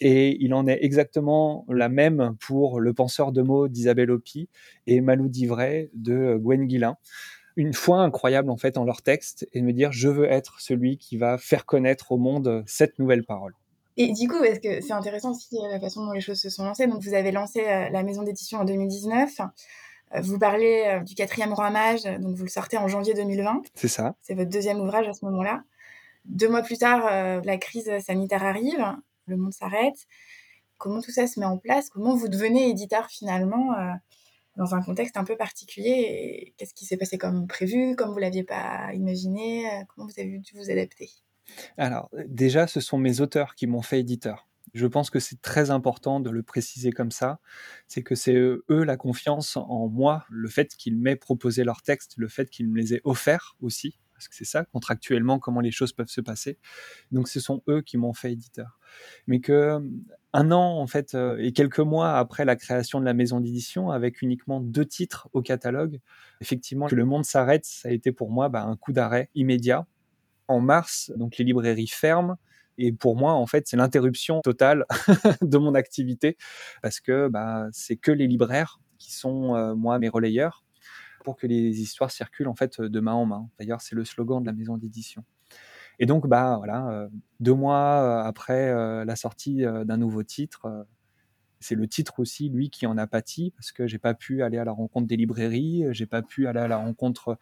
Et 0.00 0.36
il 0.42 0.52
en 0.52 0.66
est 0.66 0.78
exactement 0.82 1.64
la 1.68 1.88
même 1.88 2.34
pour 2.40 2.80
Le 2.80 2.92
penseur 2.92 3.30
de 3.30 3.40
mots 3.40 3.68
d'Isabelle 3.68 4.10
Hopi 4.10 4.48
et 4.88 5.00
Malou 5.00 5.28
d'Ivray 5.28 5.90
de 5.94 6.36
Gwen 6.36 6.66
Guillain. 6.66 6.96
Une 7.54 7.72
foi 7.72 8.00
incroyable 8.00 8.50
en 8.50 8.56
fait 8.56 8.76
en 8.76 8.84
leur 8.84 9.00
texte 9.00 9.46
et 9.52 9.62
me 9.62 9.72
dire 9.72 9.92
je 9.92 10.08
veux 10.08 10.24
être 10.24 10.60
celui 10.60 10.98
qui 10.98 11.16
va 11.18 11.38
faire 11.38 11.66
connaître 11.66 12.10
au 12.10 12.18
monde 12.18 12.64
cette 12.66 12.98
nouvelle 12.98 13.24
parole. 13.24 13.54
Et 13.96 14.12
du 14.12 14.26
coup, 14.26 14.42
est-ce 14.42 14.58
que 14.58 14.84
c'est 14.84 14.92
intéressant 14.92 15.30
aussi 15.30 15.56
la 15.70 15.78
façon 15.78 16.04
dont 16.04 16.12
les 16.12 16.20
choses 16.20 16.40
se 16.40 16.50
sont 16.50 16.64
lancées. 16.64 16.86
Donc, 16.86 17.02
vous 17.02 17.14
avez 17.14 17.30
lancé 17.30 17.60
euh, 17.60 17.90
la 17.90 18.02
maison 18.02 18.22
d'édition 18.22 18.58
en 18.58 18.64
2019. 18.64 19.42
Euh, 20.14 20.20
vous 20.20 20.38
parlez 20.38 20.84
euh, 20.86 21.00
du 21.00 21.14
quatrième 21.14 21.52
roi 21.52 21.70
mage, 21.70 22.04
donc 22.04 22.36
vous 22.36 22.44
le 22.44 22.50
sortez 22.50 22.76
en 22.76 22.88
janvier 22.88 23.14
2020. 23.14 23.62
C'est 23.74 23.88
ça. 23.88 24.14
C'est 24.22 24.34
votre 24.34 24.50
deuxième 24.50 24.80
ouvrage 24.80 25.08
à 25.08 25.14
ce 25.14 25.24
moment-là. 25.24 25.62
Deux 26.24 26.48
mois 26.48 26.62
plus 26.62 26.78
tard, 26.78 27.06
euh, 27.10 27.40
la 27.44 27.56
crise 27.56 27.90
sanitaire 28.04 28.44
arrive, 28.44 28.84
le 29.26 29.36
monde 29.36 29.52
s'arrête. 29.52 30.06
Comment 30.78 31.00
tout 31.00 31.10
ça 31.10 31.26
se 31.26 31.38
met 31.40 31.46
en 31.46 31.58
place? 31.58 31.88
Comment 31.90 32.14
vous 32.14 32.28
devenez 32.28 32.68
éditeur 32.68 33.08
finalement 33.08 33.72
dans 34.56 34.74
un 34.74 34.82
contexte 34.82 35.16
un 35.16 35.22
peu 35.22 35.36
particulier? 35.36 36.54
Qu'est-ce 36.56 36.74
qui 36.74 36.86
s'est 36.86 36.96
passé 36.96 37.18
comme 37.18 37.46
prévu, 37.46 37.94
comme 37.94 38.10
vous 38.10 38.18
l'aviez 38.18 38.42
pas 38.42 38.92
imaginé? 38.92 39.64
Comment 39.88 40.08
vous 40.08 40.20
avez 40.20 40.38
dû 40.38 40.56
vous 40.56 40.72
adapter? 40.72 41.08
Alors 41.76 42.10
déjà, 42.26 42.66
ce 42.66 42.80
sont 42.80 42.98
mes 42.98 43.20
auteurs 43.20 43.54
qui 43.54 43.68
m'ont 43.68 43.82
fait 43.82 44.00
éditeur. 44.00 44.48
Je 44.74 44.86
pense 44.86 45.10
que 45.10 45.20
c'est 45.20 45.40
très 45.42 45.70
important 45.70 46.20
de 46.20 46.30
le 46.30 46.42
préciser 46.42 46.92
comme 46.92 47.10
ça. 47.10 47.40
C'est 47.88 48.02
que 48.02 48.14
c'est 48.14 48.34
eux 48.34 48.64
la 48.68 48.96
confiance 48.96 49.56
en 49.56 49.88
moi, 49.88 50.24
le 50.30 50.48
fait 50.48 50.74
qu'ils 50.76 50.96
m'aient 50.96 51.16
proposé 51.16 51.62
leur 51.64 51.82
texte, 51.82 52.14
le 52.16 52.28
fait 52.28 52.48
qu'ils 52.48 52.68
me 52.68 52.78
les 52.78 52.94
aient 52.94 53.02
offerts 53.04 53.56
aussi, 53.60 53.98
parce 54.14 54.28
que 54.28 54.34
c'est 54.34 54.44
ça 54.44 54.64
contractuellement 54.64 55.38
comment 55.38 55.60
les 55.60 55.72
choses 55.72 55.92
peuvent 55.92 56.08
se 56.08 56.22
passer. 56.22 56.58
Donc 57.10 57.28
ce 57.28 57.38
sont 57.38 57.62
eux 57.68 57.82
qui 57.82 57.98
m'ont 57.98 58.14
fait 58.14 58.32
éditeur. 58.32 58.78
Mais 59.26 59.40
que 59.40 59.52
euh, 59.52 59.80
un 60.32 60.52
an 60.52 60.78
en 60.78 60.86
fait 60.86 61.14
euh, 61.14 61.36
et 61.38 61.52
quelques 61.52 61.80
mois 61.80 62.16
après 62.18 62.46
la 62.46 62.56
création 62.56 62.98
de 62.98 63.04
la 63.04 63.14
maison 63.14 63.40
d'édition, 63.40 63.90
avec 63.90 64.22
uniquement 64.22 64.60
deux 64.60 64.86
titres 64.86 65.28
au 65.34 65.42
catalogue, 65.42 66.00
effectivement 66.40 66.86
que 66.86 66.94
le 66.94 67.04
monde 67.04 67.26
s'arrête, 67.26 67.66
ça 67.66 67.88
a 67.88 67.92
été 67.92 68.10
pour 68.10 68.30
moi 68.30 68.48
bah, 68.48 68.62
un 68.62 68.76
coup 68.76 68.92
d'arrêt 68.92 69.28
immédiat. 69.34 69.86
En 70.48 70.60
mars, 70.60 71.12
donc 71.16 71.38
les 71.38 71.44
librairies 71.44 71.86
ferment 71.86 72.36
Et 72.78 72.92
pour 72.92 73.16
moi, 73.16 73.32
en 73.32 73.46
fait, 73.46 73.68
c'est 73.68 73.76
l'interruption 73.76 74.40
totale 74.40 74.84
de 75.42 75.58
mon 75.58 75.74
activité 75.74 76.36
parce 76.82 77.00
que 77.00 77.28
bah, 77.28 77.68
c'est 77.72 77.96
que 77.96 78.10
les 78.10 78.26
libraires 78.26 78.80
qui 78.98 79.12
sont, 79.12 79.54
euh, 79.54 79.74
moi, 79.74 79.98
mes 79.98 80.08
relayeurs 80.08 80.64
pour 81.24 81.36
que 81.36 81.46
les 81.46 81.80
histoires 81.80 82.10
circulent 82.10 82.48
en 82.48 82.54
fait 82.54 82.80
de 82.80 83.00
main 83.00 83.12
en 83.12 83.26
main. 83.26 83.48
D'ailleurs, 83.58 83.80
c'est 83.80 83.94
le 83.94 84.04
slogan 84.04 84.40
de 84.40 84.46
la 84.46 84.52
maison 84.52 84.76
d'édition. 84.76 85.24
Et 85.98 86.06
donc, 86.06 86.26
bah 86.26 86.56
voilà, 86.56 86.88
euh, 86.88 87.08
deux 87.38 87.54
mois 87.54 88.24
après 88.24 88.70
euh, 88.70 89.04
la 89.04 89.14
sortie 89.14 89.62
d'un 89.62 89.96
nouveau 89.98 90.24
titre, 90.24 90.86
c'est 91.60 91.76
le 91.76 91.86
titre 91.86 92.18
aussi, 92.18 92.48
lui, 92.48 92.70
qui 92.70 92.86
en 92.86 92.98
a 92.98 93.06
pâti 93.06 93.52
parce 93.52 93.70
que 93.70 93.86
j'ai 93.86 93.98
pas 93.98 94.14
pu 94.14 94.42
aller 94.42 94.58
à 94.58 94.64
la 94.64 94.72
rencontre 94.72 95.06
des 95.06 95.16
librairies, 95.16 95.84
j'ai 95.90 96.06
pas 96.06 96.22
pu 96.22 96.48
aller 96.48 96.58
à 96.58 96.66
la 96.66 96.78
rencontre 96.78 97.38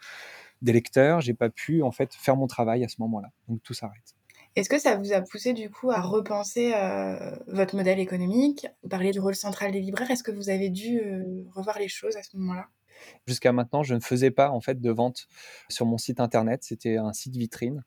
des 0.61 0.73
lecteurs, 0.75 1.23
j'ai 1.23 1.33
pas 1.33 1.49
pu 1.49 1.83
en 1.83 1.91
fait 1.91 2.13
faire 2.15 2.37
mon 2.37 2.47
travail 2.47 2.85
à 2.85 2.89
ce 2.89 2.97
moment-là. 2.99 3.31
Donc 3.49 3.63
tout 3.63 3.73
s'arrête. 3.73 4.15
Est-ce 4.61 4.69
que 4.69 4.79
ça 4.79 4.95
vous 4.95 5.15
a 5.15 5.23
poussé 5.23 5.55
du 5.55 5.71
coup 5.71 5.91
à 5.91 6.03
repenser 6.03 6.75
euh, 6.75 7.35
votre 7.47 7.75
modèle 7.75 7.99
économique 7.99 8.67
Vous 8.83 8.91
parlez 8.91 9.11
du 9.11 9.19
rôle 9.19 9.35
central 9.35 9.73
des 9.73 9.81
libraires? 9.81 10.11
Est-ce 10.11 10.23
que 10.23 10.33
vous 10.33 10.51
avez 10.51 10.69
dû 10.69 11.01
euh, 11.01 11.45
revoir 11.55 11.79
les 11.79 11.89
choses 11.89 12.15
à 12.19 12.23
ce 12.23 12.37
moment-là? 12.37 12.67
Jusqu'à 13.27 13.53
maintenant, 13.53 13.83
je 13.83 13.95
ne 13.95 14.01
faisais 14.01 14.31
pas 14.31 14.51
en 14.51 14.61
fait 14.61 14.79
de 14.79 14.91
vente 14.91 15.29
sur 15.71 15.87
mon 15.87 15.97
site 15.97 16.21
internet. 16.21 16.63
C'était 16.63 16.99
un 16.99 17.15
site 17.15 17.37
vitrine, 17.37 17.85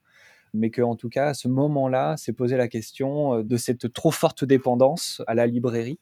mais 0.52 0.70
que 0.70 0.82
en 0.82 0.96
tout 0.96 1.08
cas, 1.08 1.28
à 1.28 1.34
ce 1.34 1.46
moment-là, 1.46 2.16
s'est 2.16 2.32
posé 2.32 2.56
la 2.56 2.66
question 2.66 3.34
euh, 3.34 3.44
de 3.44 3.56
cette 3.56 3.92
trop 3.92 4.10
forte 4.10 4.44
dépendance 4.44 5.22
à 5.28 5.34
la 5.34 5.46
librairie. 5.46 6.00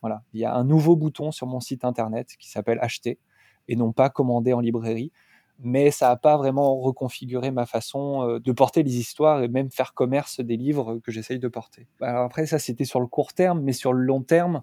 Voilà, 0.00 0.24
il 0.32 0.40
y 0.40 0.44
a 0.44 0.52
un 0.52 0.64
nouveau 0.64 0.96
bouton 0.96 1.30
sur 1.30 1.46
mon 1.46 1.60
site 1.60 1.84
internet 1.84 2.34
qui 2.40 2.50
s'appelle 2.50 2.80
acheter 2.80 3.20
et 3.68 3.76
non 3.76 3.92
pas 3.92 4.10
commander 4.10 4.52
en 4.52 4.58
librairie 4.58 5.12
mais 5.60 5.90
ça 5.90 6.08
n'a 6.08 6.16
pas 6.16 6.36
vraiment 6.36 6.78
reconfiguré 6.78 7.50
ma 7.50 7.66
façon 7.66 8.28
euh, 8.28 8.38
de 8.38 8.52
porter 8.52 8.82
les 8.82 8.98
histoires 8.98 9.42
et 9.42 9.48
même 9.48 9.70
faire 9.70 9.94
commerce 9.94 10.40
des 10.40 10.56
livres 10.56 10.98
que 11.04 11.10
j'essaye 11.10 11.38
de 11.38 11.48
porter. 11.48 11.86
Alors 12.00 12.24
après, 12.24 12.46
ça 12.46 12.58
c'était 12.58 12.84
sur 12.84 13.00
le 13.00 13.06
court 13.06 13.32
terme, 13.32 13.60
mais 13.62 13.72
sur 13.72 13.92
le 13.92 14.02
long 14.02 14.22
terme, 14.22 14.62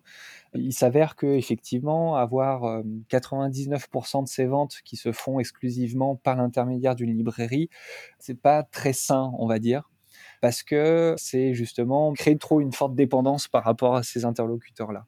il 0.53 0.73
s'avère 0.73 1.15
que 1.15 1.27
effectivement 1.27 2.15
avoir 2.15 2.81
99% 3.09 4.19
euh, 4.19 4.21
de 4.21 4.27
ces 4.27 4.45
ventes 4.45 4.77
qui 4.85 4.95
se 4.95 5.11
font 5.11 5.39
exclusivement 5.39 6.15
par 6.15 6.37
l'intermédiaire 6.37 6.95
d'une 6.95 7.15
librairie, 7.15 7.69
c'est 8.19 8.39
pas 8.39 8.63
très 8.63 8.93
sain, 8.93 9.31
on 9.37 9.47
va 9.47 9.59
dire 9.59 9.89
parce 10.41 10.63
que 10.63 11.15
c'est 11.17 11.53
justement 11.53 12.13
créer 12.13 12.37
trop 12.37 12.61
une 12.61 12.71
forte 12.71 12.95
dépendance 12.95 13.47
par 13.47 13.63
rapport 13.63 13.95
à 13.95 14.03
ces 14.03 14.25
interlocuteurs-là. 14.25 15.05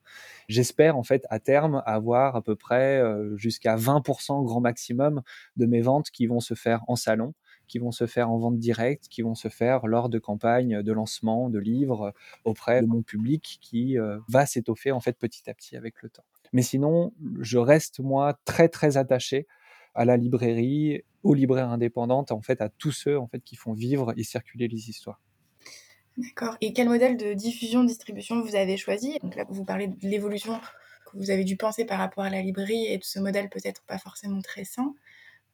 J'espère 0.47 0.97
en 0.97 1.03
fait 1.03 1.25
à 1.29 1.39
terme 1.39 1.83
avoir 1.85 2.35
à 2.35 2.41
peu 2.41 2.55
près 2.55 2.99
euh, 2.99 3.35
jusqu'à 3.37 3.75
20% 3.75 4.43
grand 4.43 4.61
maximum 4.61 5.21
de 5.57 5.65
mes 5.65 5.81
ventes 5.81 6.09
qui 6.09 6.27
vont 6.27 6.39
se 6.39 6.53
faire 6.53 6.83
en 6.87 6.95
salon, 6.95 7.33
qui 7.67 7.79
vont 7.79 7.91
se 7.91 8.07
faire 8.07 8.29
en 8.29 8.37
vente 8.37 8.57
directe, 8.57 9.07
qui 9.09 9.21
vont 9.21 9.35
se 9.35 9.49
faire 9.49 9.87
lors 9.87 10.09
de 10.09 10.19
campagnes 10.19 10.81
de 10.81 10.91
lancement 10.91 11.49
de 11.49 11.59
livres 11.59 12.13
auprès 12.45 12.81
de 12.81 12.87
mon 12.87 13.01
public 13.01 13.59
qui 13.61 13.97
euh, 13.99 14.19
va 14.29 14.45
s'étoffer 14.45 14.91
en 14.91 14.99
fait 14.99 15.17
petit 15.17 15.49
à 15.49 15.53
petit 15.53 15.75
avec 15.75 16.01
le 16.01 16.09
temps. 16.09 16.25
Mais 16.53 16.61
sinon, 16.61 17.13
je 17.39 17.57
reste 17.57 17.99
moi 17.99 18.39
très 18.45 18.69
très 18.69 18.97
attaché 18.97 19.47
à 19.97 20.05
la 20.05 20.15
librairie, 20.15 21.01
aux 21.23 21.33
libraires 21.33 21.69
indépendantes, 21.69 22.31
en 22.31 22.41
fait, 22.41 22.61
à 22.61 22.69
tous 22.69 22.91
ceux 22.91 23.19
en 23.19 23.27
fait 23.27 23.41
qui 23.41 23.55
font 23.55 23.73
vivre 23.73 24.13
et 24.15 24.23
circuler 24.23 24.67
les 24.67 24.89
histoires. 24.89 25.19
D'accord. 26.17 26.55
Et 26.61 26.71
quel 26.71 26.87
modèle 26.87 27.17
de 27.17 27.33
diffusion, 27.33 27.83
distribution 27.83 28.41
vous 28.41 28.55
avez 28.55 28.77
choisi? 28.77 29.17
Donc 29.21 29.35
là, 29.35 29.45
vous 29.49 29.65
parlez 29.65 29.87
de 29.87 29.95
l'évolution 30.01 30.59
que 31.11 31.17
vous 31.17 31.31
avez 31.31 31.43
dû 31.43 31.57
penser 31.57 31.83
par 31.83 31.97
rapport 31.97 32.23
à 32.23 32.29
la 32.29 32.41
librairie 32.41 32.85
et 32.85 32.97
de 32.97 33.03
ce 33.03 33.19
modèle 33.19 33.49
peut-être 33.49 33.81
pas 33.87 33.97
forcément 33.97 34.41
très 34.41 34.63
sain. 34.63 34.93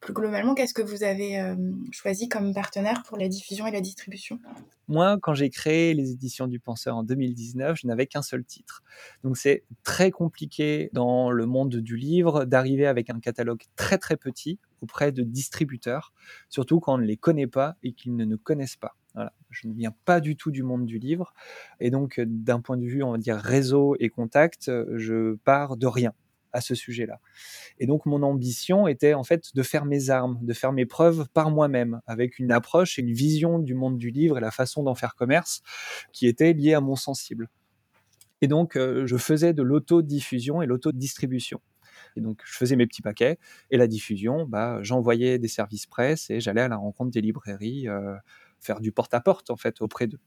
Plus 0.04 0.12
globalement, 0.12 0.54
qu'est-ce 0.54 0.74
que 0.74 0.82
vous 0.82 1.02
avez 1.02 1.40
euh, 1.40 1.56
choisi 1.90 2.28
comme 2.28 2.52
partenaire 2.52 3.02
pour 3.04 3.16
la 3.16 3.26
diffusion 3.26 3.66
et 3.66 3.70
la 3.70 3.80
distribution? 3.80 4.38
Moi, 4.86 5.16
quand 5.22 5.32
j'ai 5.32 5.48
créé 5.48 5.94
les 5.94 6.10
éditions 6.10 6.46
du 6.46 6.60
Penseur 6.60 6.94
en 6.94 7.04
2019, 7.04 7.78
je 7.80 7.86
n'avais 7.86 8.06
qu'un 8.06 8.20
seul 8.20 8.44
titre. 8.44 8.82
Donc 9.22 9.38
c'est 9.38 9.64
très 9.82 10.10
compliqué 10.10 10.90
dans 10.92 11.30
le 11.30 11.46
monde 11.46 11.76
du 11.76 11.96
livre 11.96 12.44
d'arriver 12.44 12.86
avec 12.86 13.08
un 13.08 13.18
catalogue 13.18 13.62
très 13.76 13.96
très 13.96 14.18
petit 14.18 14.58
auprès 14.82 15.10
de 15.10 15.22
distributeurs, 15.22 16.12
surtout 16.50 16.80
quand 16.80 16.96
on 16.96 16.98
ne 16.98 17.06
les 17.06 17.16
connaît 17.16 17.46
pas 17.46 17.76
et 17.82 17.94
qu'ils 17.94 18.14
ne 18.14 18.26
nous 18.26 18.36
connaissent 18.36 18.76
pas. 18.76 18.96
Voilà. 19.14 19.32
Je 19.48 19.68
ne 19.68 19.72
viens 19.72 19.94
pas 20.04 20.20
du 20.20 20.36
tout 20.36 20.50
du 20.50 20.62
monde 20.62 20.84
du 20.84 20.98
livre. 20.98 21.32
Et 21.80 21.90
donc, 21.90 22.20
d'un 22.20 22.60
point 22.60 22.76
de 22.76 22.84
vue, 22.84 23.02
on 23.02 23.12
va 23.12 23.18
dire, 23.18 23.36
réseau 23.36 23.96
et 24.00 24.10
contact, 24.10 24.70
je 24.96 25.36
pars 25.44 25.78
de 25.78 25.86
rien 25.86 26.12
à 26.54 26.60
ce 26.60 26.74
sujet-là. 26.74 27.20
Et 27.78 27.86
donc 27.86 28.06
mon 28.06 28.22
ambition 28.22 28.86
était 28.86 29.12
en 29.12 29.24
fait 29.24 29.54
de 29.54 29.62
faire 29.62 29.84
mes 29.84 30.08
armes, 30.08 30.38
de 30.40 30.52
faire 30.54 30.72
mes 30.72 30.86
preuves 30.86 31.26
par 31.34 31.50
moi-même, 31.50 32.00
avec 32.06 32.38
une 32.38 32.52
approche 32.52 32.98
et 32.98 33.02
une 33.02 33.12
vision 33.12 33.58
du 33.58 33.74
monde 33.74 33.98
du 33.98 34.10
livre 34.10 34.38
et 34.38 34.40
la 34.40 34.52
façon 34.52 34.84
d'en 34.84 34.94
faire 34.94 35.16
commerce 35.16 35.62
qui 36.12 36.26
était 36.26 36.52
liée 36.52 36.74
à 36.74 36.80
mon 36.80 36.96
sensible. 36.96 37.50
Et 38.40 38.46
donc 38.46 38.76
euh, 38.76 39.04
je 39.04 39.16
faisais 39.16 39.52
de 39.52 39.62
l'autodiffusion 39.62 40.62
et 40.62 40.66
l'autodistribution. 40.66 41.60
Et 42.16 42.20
donc 42.20 42.40
je 42.44 42.56
faisais 42.56 42.76
mes 42.76 42.86
petits 42.86 43.02
paquets 43.02 43.38
et 43.70 43.76
la 43.76 43.88
diffusion, 43.88 44.46
bah, 44.46 44.78
j'envoyais 44.82 45.38
des 45.40 45.48
services 45.48 45.86
presse 45.86 46.30
et 46.30 46.40
j'allais 46.40 46.60
à 46.60 46.68
la 46.68 46.76
rencontre 46.76 47.10
des 47.10 47.20
librairies, 47.20 47.88
euh, 47.88 48.14
faire 48.60 48.80
du 48.80 48.92
porte-à-porte 48.92 49.50
en 49.50 49.56
fait 49.56 49.80
auprès 49.80 50.06
d'eux. 50.06 50.20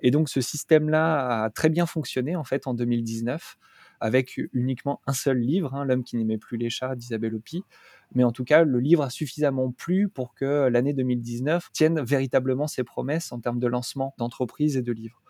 Et 0.00 0.12
donc 0.12 0.28
ce 0.28 0.40
système-là 0.40 1.44
a 1.44 1.50
très 1.50 1.68
bien 1.68 1.86
fonctionné 1.86 2.36
en 2.36 2.44
fait 2.44 2.68
en 2.68 2.74
2019 2.74 3.58
avec 4.00 4.40
uniquement 4.52 5.00
un 5.06 5.12
seul 5.12 5.38
livre, 5.38 5.74
hein, 5.74 5.84
L'homme 5.84 6.04
qui 6.04 6.16
n'aimait 6.16 6.38
plus 6.38 6.56
les 6.56 6.70
chats 6.70 6.94
d'Isabelle 6.96 7.34
Hopi. 7.34 7.62
Mais 8.14 8.24
en 8.24 8.32
tout 8.32 8.44
cas, 8.44 8.64
le 8.64 8.80
livre 8.80 9.02
a 9.02 9.10
suffisamment 9.10 9.70
plu 9.70 10.08
pour 10.08 10.34
que 10.34 10.68
l'année 10.68 10.94
2019 10.94 11.70
tienne 11.72 12.00
véritablement 12.00 12.66
ses 12.66 12.84
promesses 12.84 13.32
en 13.32 13.40
termes 13.40 13.58
de 13.58 13.66
lancement 13.66 14.14
d'entreprise 14.18 14.76
et 14.76 14.82
de 14.82 14.92
livres. 14.92 15.22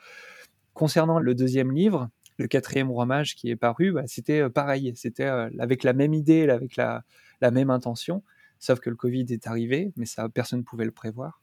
Concernant 0.75 1.19
le 1.19 1.35
deuxième 1.35 1.73
livre, 1.73 2.09
le 2.39 2.47
quatrième 2.47 2.91
roi 2.91 3.05
mage 3.05 3.35
qui 3.35 3.51
est 3.51 3.57
paru, 3.57 3.93
bah, 3.93 4.05
c'était 4.07 4.41
euh, 4.41 4.49
pareil, 4.49 4.93
c'était 4.95 5.25
euh, 5.25 5.51
avec 5.59 5.83
la 5.83 5.93
même 5.93 6.15
idée, 6.15 6.49
avec 6.49 6.77
la, 6.77 7.05
la 7.41 7.51
même 7.51 7.71
intention, 7.71 8.23
sauf 8.61 8.79
que 8.79 8.91
le 8.91 8.97
Covid 8.97 9.27
est 9.31 9.47
arrivé, 9.49 9.93
mais 9.97 10.07
ça 10.07 10.29
personne 10.29 10.61
ne 10.61 10.65
pouvait 10.65 10.85
le 10.85 10.93
prévoir. 10.93 11.43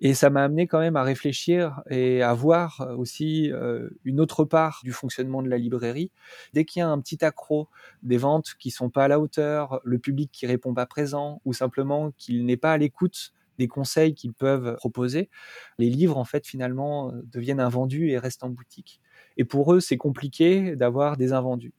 Et 0.00 0.14
ça 0.14 0.30
m'a 0.30 0.44
amené 0.44 0.66
quand 0.66 0.78
même 0.78 0.96
à 0.96 1.02
réfléchir 1.02 1.82
et 1.90 2.22
à 2.22 2.32
voir 2.32 2.80
euh, 2.82 2.96
aussi 2.96 3.50
euh, 3.52 3.88
une 4.04 4.20
autre 4.20 4.44
part 4.44 4.80
du 4.84 4.92
fonctionnement 4.92 5.42
de 5.42 5.48
la 5.48 5.58
librairie. 5.58 6.10
Dès 6.54 6.64
qu'il 6.64 6.80
y 6.80 6.82
a 6.82 6.88
un 6.88 7.00
petit 7.00 7.24
accro, 7.24 7.68
des 8.02 8.16
ventes 8.16 8.54
qui 8.58 8.70
sont 8.70 8.90
pas 8.90 9.04
à 9.04 9.08
la 9.08 9.18
hauteur, 9.18 9.80
le 9.84 9.98
public 9.98 10.30
qui 10.32 10.46
répond 10.46 10.72
pas 10.72 10.86
présent, 10.86 11.40
ou 11.44 11.52
simplement 11.52 12.12
qu'il 12.16 12.44
n'est 12.46 12.56
pas 12.56 12.72
à 12.72 12.78
l'écoute 12.78 13.32
des 13.58 13.66
conseils 13.66 14.14
qu'ils 14.14 14.34
peuvent 14.34 14.76
proposer, 14.76 15.30
les 15.78 15.90
livres 15.90 16.16
en 16.16 16.24
fait 16.24 16.46
finalement 16.46 17.10
euh, 17.10 17.22
deviennent 17.32 17.60
invendus 17.60 18.10
et 18.10 18.18
restent 18.18 18.44
en 18.44 18.50
boutique. 18.50 19.00
Et 19.36 19.44
pour 19.44 19.74
eux, 19.74 19.80
c'est 19.80 19.96
compliqué 19.96 20.76
d'avoir 20.76 21.16
des 21.16 21.32
invendus. 21.32 21.72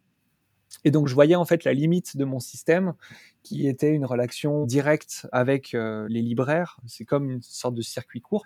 Et 0.83 0.91
donc 0.91 1.07
je 1.07 1.13
voyais 1.13 1.35
en 1.35 1.45
fait 1.45 1.63
la 1.63 1.73
limite 1.73 2.17
de 2.17 2.25
mon 2.25 2.39
système 2.39 2.93
qui 3.43 3.67
était 3.67 3.93
une 3.93 4.05
relation 4.05 4.65
directe 4.65 5.27
avec 5.31 5.73
euh, 5.73 6.07
les 6.09 6.21
libraires. 6.21 6.79
C'est 6.85 7.05
comme 7.05 7.29
une 7.29 7.41
sorte 7.41 7.75
de 7.75 7.81
circuit 7.81 8.21
court, 8.21 8.45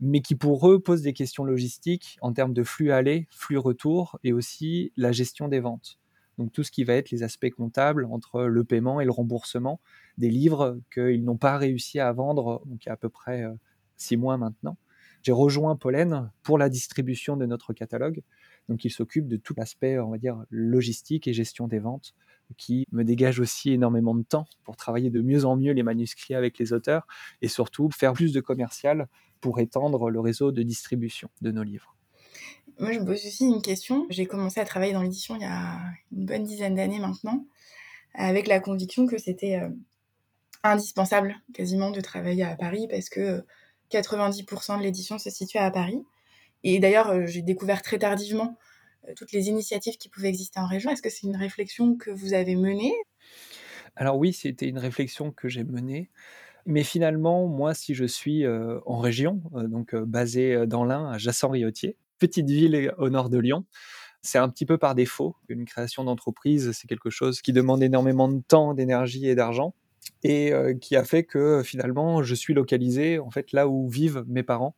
mais 0.00 0.20
qui 0.20 0.34
pour 0.34 0.68
eux 0.70 0.80
pose 0.80 1.02
des 1.02 1.12
questions 1.12 1.44
logistiques 1.44 2.18
en 2.20 2.32
termes 2.32 2.52
de 2.52 2.64
flux 2.64 2.92
aller, 2.92 3.26
flux 3.30 3.58
retour 3.58 4.18
et 4.24 4.32
aussi 4.32 4.92
la 4.96 5.12
gestion 5.12 5.48
des 5.48 5.60
ventes. 5.60 5.98
Donc 6.38 6.52
tout 6.52 6.64
ce 6.64 6.72
qui 6.72 6.84
va 6.84 6.94
être 6.94 7.10
les 7.10 7.22
aspects 7.22 7.50
comptables 7.50 8.06
entre 8.10 8.42
le 8.42 8.64
paiement 8.64 9.00
et 9.00 9.04
le 9.04 9.12
remboursement 9.12 9.80
des 10.18 10.30
livres 10.30 10.80
qu'ils 10.92 11.24
n'ont 11.24 11.36
pas 11.36 11.58
réussi 11.58 12.00
à 12.00 12.12
vendre, 12.12 12.62
donc 12.66 12.84
il 12.84 12.88
y 12.88 12.90
a 12.90 12.94
à 12.94 12.96
peu 12.96 13.08
près 13.08 13.44
euh, 13.44 13.52
six 13.96 14.16
mois 14.16 14.36
maintenant. 14.36 14.76
J'ai 15.22 15.32
rejoint 15.32 15.74
Pollen 15.76 16.30
pour 16.42 16.58
la 16.58 16.68
distribution 16.68 17.36
de 17.36 17.46
notre 17.46 17.72
catalogue. 17.72 18.22
Donc 18.68 18.84
il 18.84 18.90
s'occupe 18.90 19.28
de 19.28 19.36
tout 19.36 19.54
l'aspect, 19.56 19.98
on 19.98 20.10
va 20.10 20.18
dire, 20.18 20.44
logistique 20.50 21.28
et 21.28 21.32
gestion 21.32 21.68
des 21.68 21.78
ventes, 21.78 22.14
qui 22.56 22.86
me 22.92 23.04
dégage 23.04 23.40
aussi 23.40 23.72
énormément 23.72 24.14
de 24.14 24.22
temps 24.22 24.46
pour 24.64 24.76
travailler 24.76 25.10
de 25.10 25.20
mieux 25.20 25.44
en 25.44 25.56
mieux 25.56 25.72
les 25.72 25.82
manuscrits 25.82 26.34
avec 26.34 26.58
les 26.58 26.72
auteurs 26.72 27.06
et 27.42 27.48
surtout 27.48 27.90
faire 27.90 28.12
plus 28.12 28.32
de 28.32 28.40
commercial 28.40 29.08
pour 29.40 29.60
étendre 29.60 30.10
le 30.10 30.20
réseau 30.20 30.52
de 30.52 30.62
distribution 30.62 31.28
de 31.42 31.50
nos 31.50 31.62
livres. 31.62 31.96
Moi, 32.78 32.92
je 32.92 32.98
me 32.98 33.04
pose 33.04 33.24
aussi 33.26 33.44
une 33.44 33.62
question. 33.62 34.06
J'ai 34.10 34.26
commencé 34.26 34.60
à 34.60 34.64
travailler 34.64 34.92
dans 34.92 35.02
l'édition 35.02 35.36
il 35.36 35.42
y 35.42 35.46
a 35.46 35.78
une 36.12 36.26
bonne 36.26 36.44
dizaine 36.44 36.74
d'années 36.74 36.98
maintenant, 36.98 37.44
avec 38.14 38.46
la 38.46 38.60
conviction 38.60 39.06
que 39.06 39.18
c'était 39.18 39.60
euh, 39.60 39.68
indispensable 40.62 41.36
quasiment 41.52 41.90
de 41.90 42.00
travailler 42.00 42.42
à 42.42 42.56
Paris 42.56 42.88
parce 42.90 43.08
que 43.08 43.44
90% 43.92 44.78
de 44.78 44.82
l'édition 44.82 45.18
se 45.18 45.30
situe 45.30 45.58
à 45.58 45.70
Paris. 45.70 46.04
Et 46.64 46.78
d'ailleurs, 46.80 47.10
euh, 47.10 47.26
j'ai 47.26 47.42
découvert 47.42 47.82
très 47.82 47.98
tardivement 47.98 48.58
euh, 49.06 49.12
toutes 49.14 49.32
les 49.32 49.48
initiatives 49.48 49.98
qui 49.98 50.08
pouvaient 50.08 50.30
exister 50.30 50.58
en 50.58 50.66
région. 50.66 50.90
Est-ce 50.90 51.02
que 51.02 51.10
c'est 51.10 51.26
une 51.26 51.36
réflexion 51.36 51.94
que 51.94 52.10
vous 52.10 52.32
avez 52.32 52.56
menée? 52.56 52.94
Alors 53.94 54.16
oui, 54.16 54.32
c'était 54.32 54.66
une 54.66 54.78
réflexion 54.78 55.30
que 55.30 55.48
j'ai 55.48 55.62
menée. 55.62 56.10
Mais 56.66 56.82
finalement, 56.82 57.46
moi, 57.46 57.74
si 57.74 57.94
je 57.94 58.06
suis 58.06 58.44
euh, 58.46 58.80
en 58.86 58.98
région, 58.98 59.42
donc 59.52 59.94
basé 59.94 60.66
dans 60.66 60.84
l'Ain, 60.84 61.10
à 61.10 61.18
Jassan-Riotier, 61.18 61.98
petite 62.18 62.48
ville 62.48 62.92
au 62.96 63.10
nord 63.10 63.28
de 63.28 63.38
Lyon, 63.38 63.66
c'est 64.22 64.38
un 64.38 64.48
petit 64.48 64.64
peu 64.64 64.78
par 64.78 64.94
défaut. 64.94 65.36
Une 65.50 65.66
création 65.66 66.04
d'entreprise, 66.04 66.72
c'est 66.72 66.88
quelque 66.88 67.10
chose 67.10 67.42
qui 67.42 67.52
demande 67.52 67.82
énormément 67.82 68.28
de 68.28 68.40
temps, 68.40 68.72
d'énergie 68.72 69.28
et 69.28 69.34
d'argent. 69.34 69.74
et 70.22 70.52
qui 70.80 70.96
a 70.96 71.04
fait 71.04 71.24
que 71.24 71.62
finalement 71.62 72.22
je 72.22 72.34
suis 72.34 72.54
localisé 72.54 73.18
en 73.18 73.30
fait 73.30 73.52
là 73.52 73.68
où 73.68 73.88
vivent 73.88 74.24
mes 74.26 74.42
parents 74.42 74.74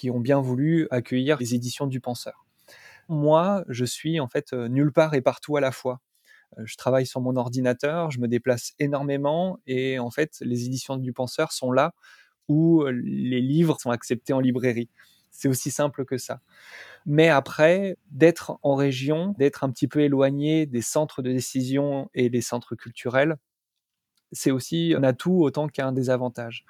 qui 0.00 0.10
ont 0.10 0.18
bien 0.18 0.40
voulu 0.40 0.88
accueillir 0.90 1.36
les 1.38 1.54
éditions 1.54 1.86
du 1.86 2.00
penseur. 2.00 2.46
Moi, 3.10 3.64
je 3.68 3.84
suis 3.84 4.18
en 4.18 4.28
fait 4.28 4.54
nulle 4.54 4.92
part 4.92 5.12
et 5.12 5.20
partout 5.20 5.58
à 5.58 5.60
la 5.60 5.72
fois. 5.72 6.00
Je 6.64 6.76
travaille 6.76 7.06
sur 7.06 7.20
mon 7.20 7.36
ordinateur, 7.36 8.10
je 8.10 8.18
me 8.18 8.26
déplace 8.26 8.72
énormément 8.78 9.58
et 9.66 9.98
en 9.98 10.10
fait 10.10 10.38
les 10.40 10.64
éditions 10.64 10.96
du 10.96 11.12
penseur 11.12 11.52
sont 11.52 11.70
là 11.70 11.94
où 12.48 12.86
les 12.86 13.42
livres 13.42 13.78
sont 13.78 13.90
acceptés 13.90 14.32
en 14.32 14.40
librairie. 14.40 14.88
C'est 15.30 15.48
aussi 15.48 15.70
simple 15.70 16.06
que 16.06 16.16
ça. 16.16 16.40
Mais 17.06 17.28
après, 17.28 17.98
d'être 18.10 18.58
en 18.62 18.74
région, 18.76 19.34
d'être 19.38 19.64
un 19.64 19.70
petit 19.70 19.88
peu 19.88 20.00
éloigné 20.00 20.66
des 20.66 20.82
centres 20.82 21.22
de 21.22 21.32
décision 21.32 22.10
et 22.14 22.30
des 22.30 22.42
centres 22.42 22.74
culturels, 22.74 23.36
c'est 24.32 24.50
aussi 24.50 24.94
un 24.96 25.02
atout 25.02 25.42
autant 25.42 25.68
qu'un 25.68 25.92
désavantage. 25.92 26.64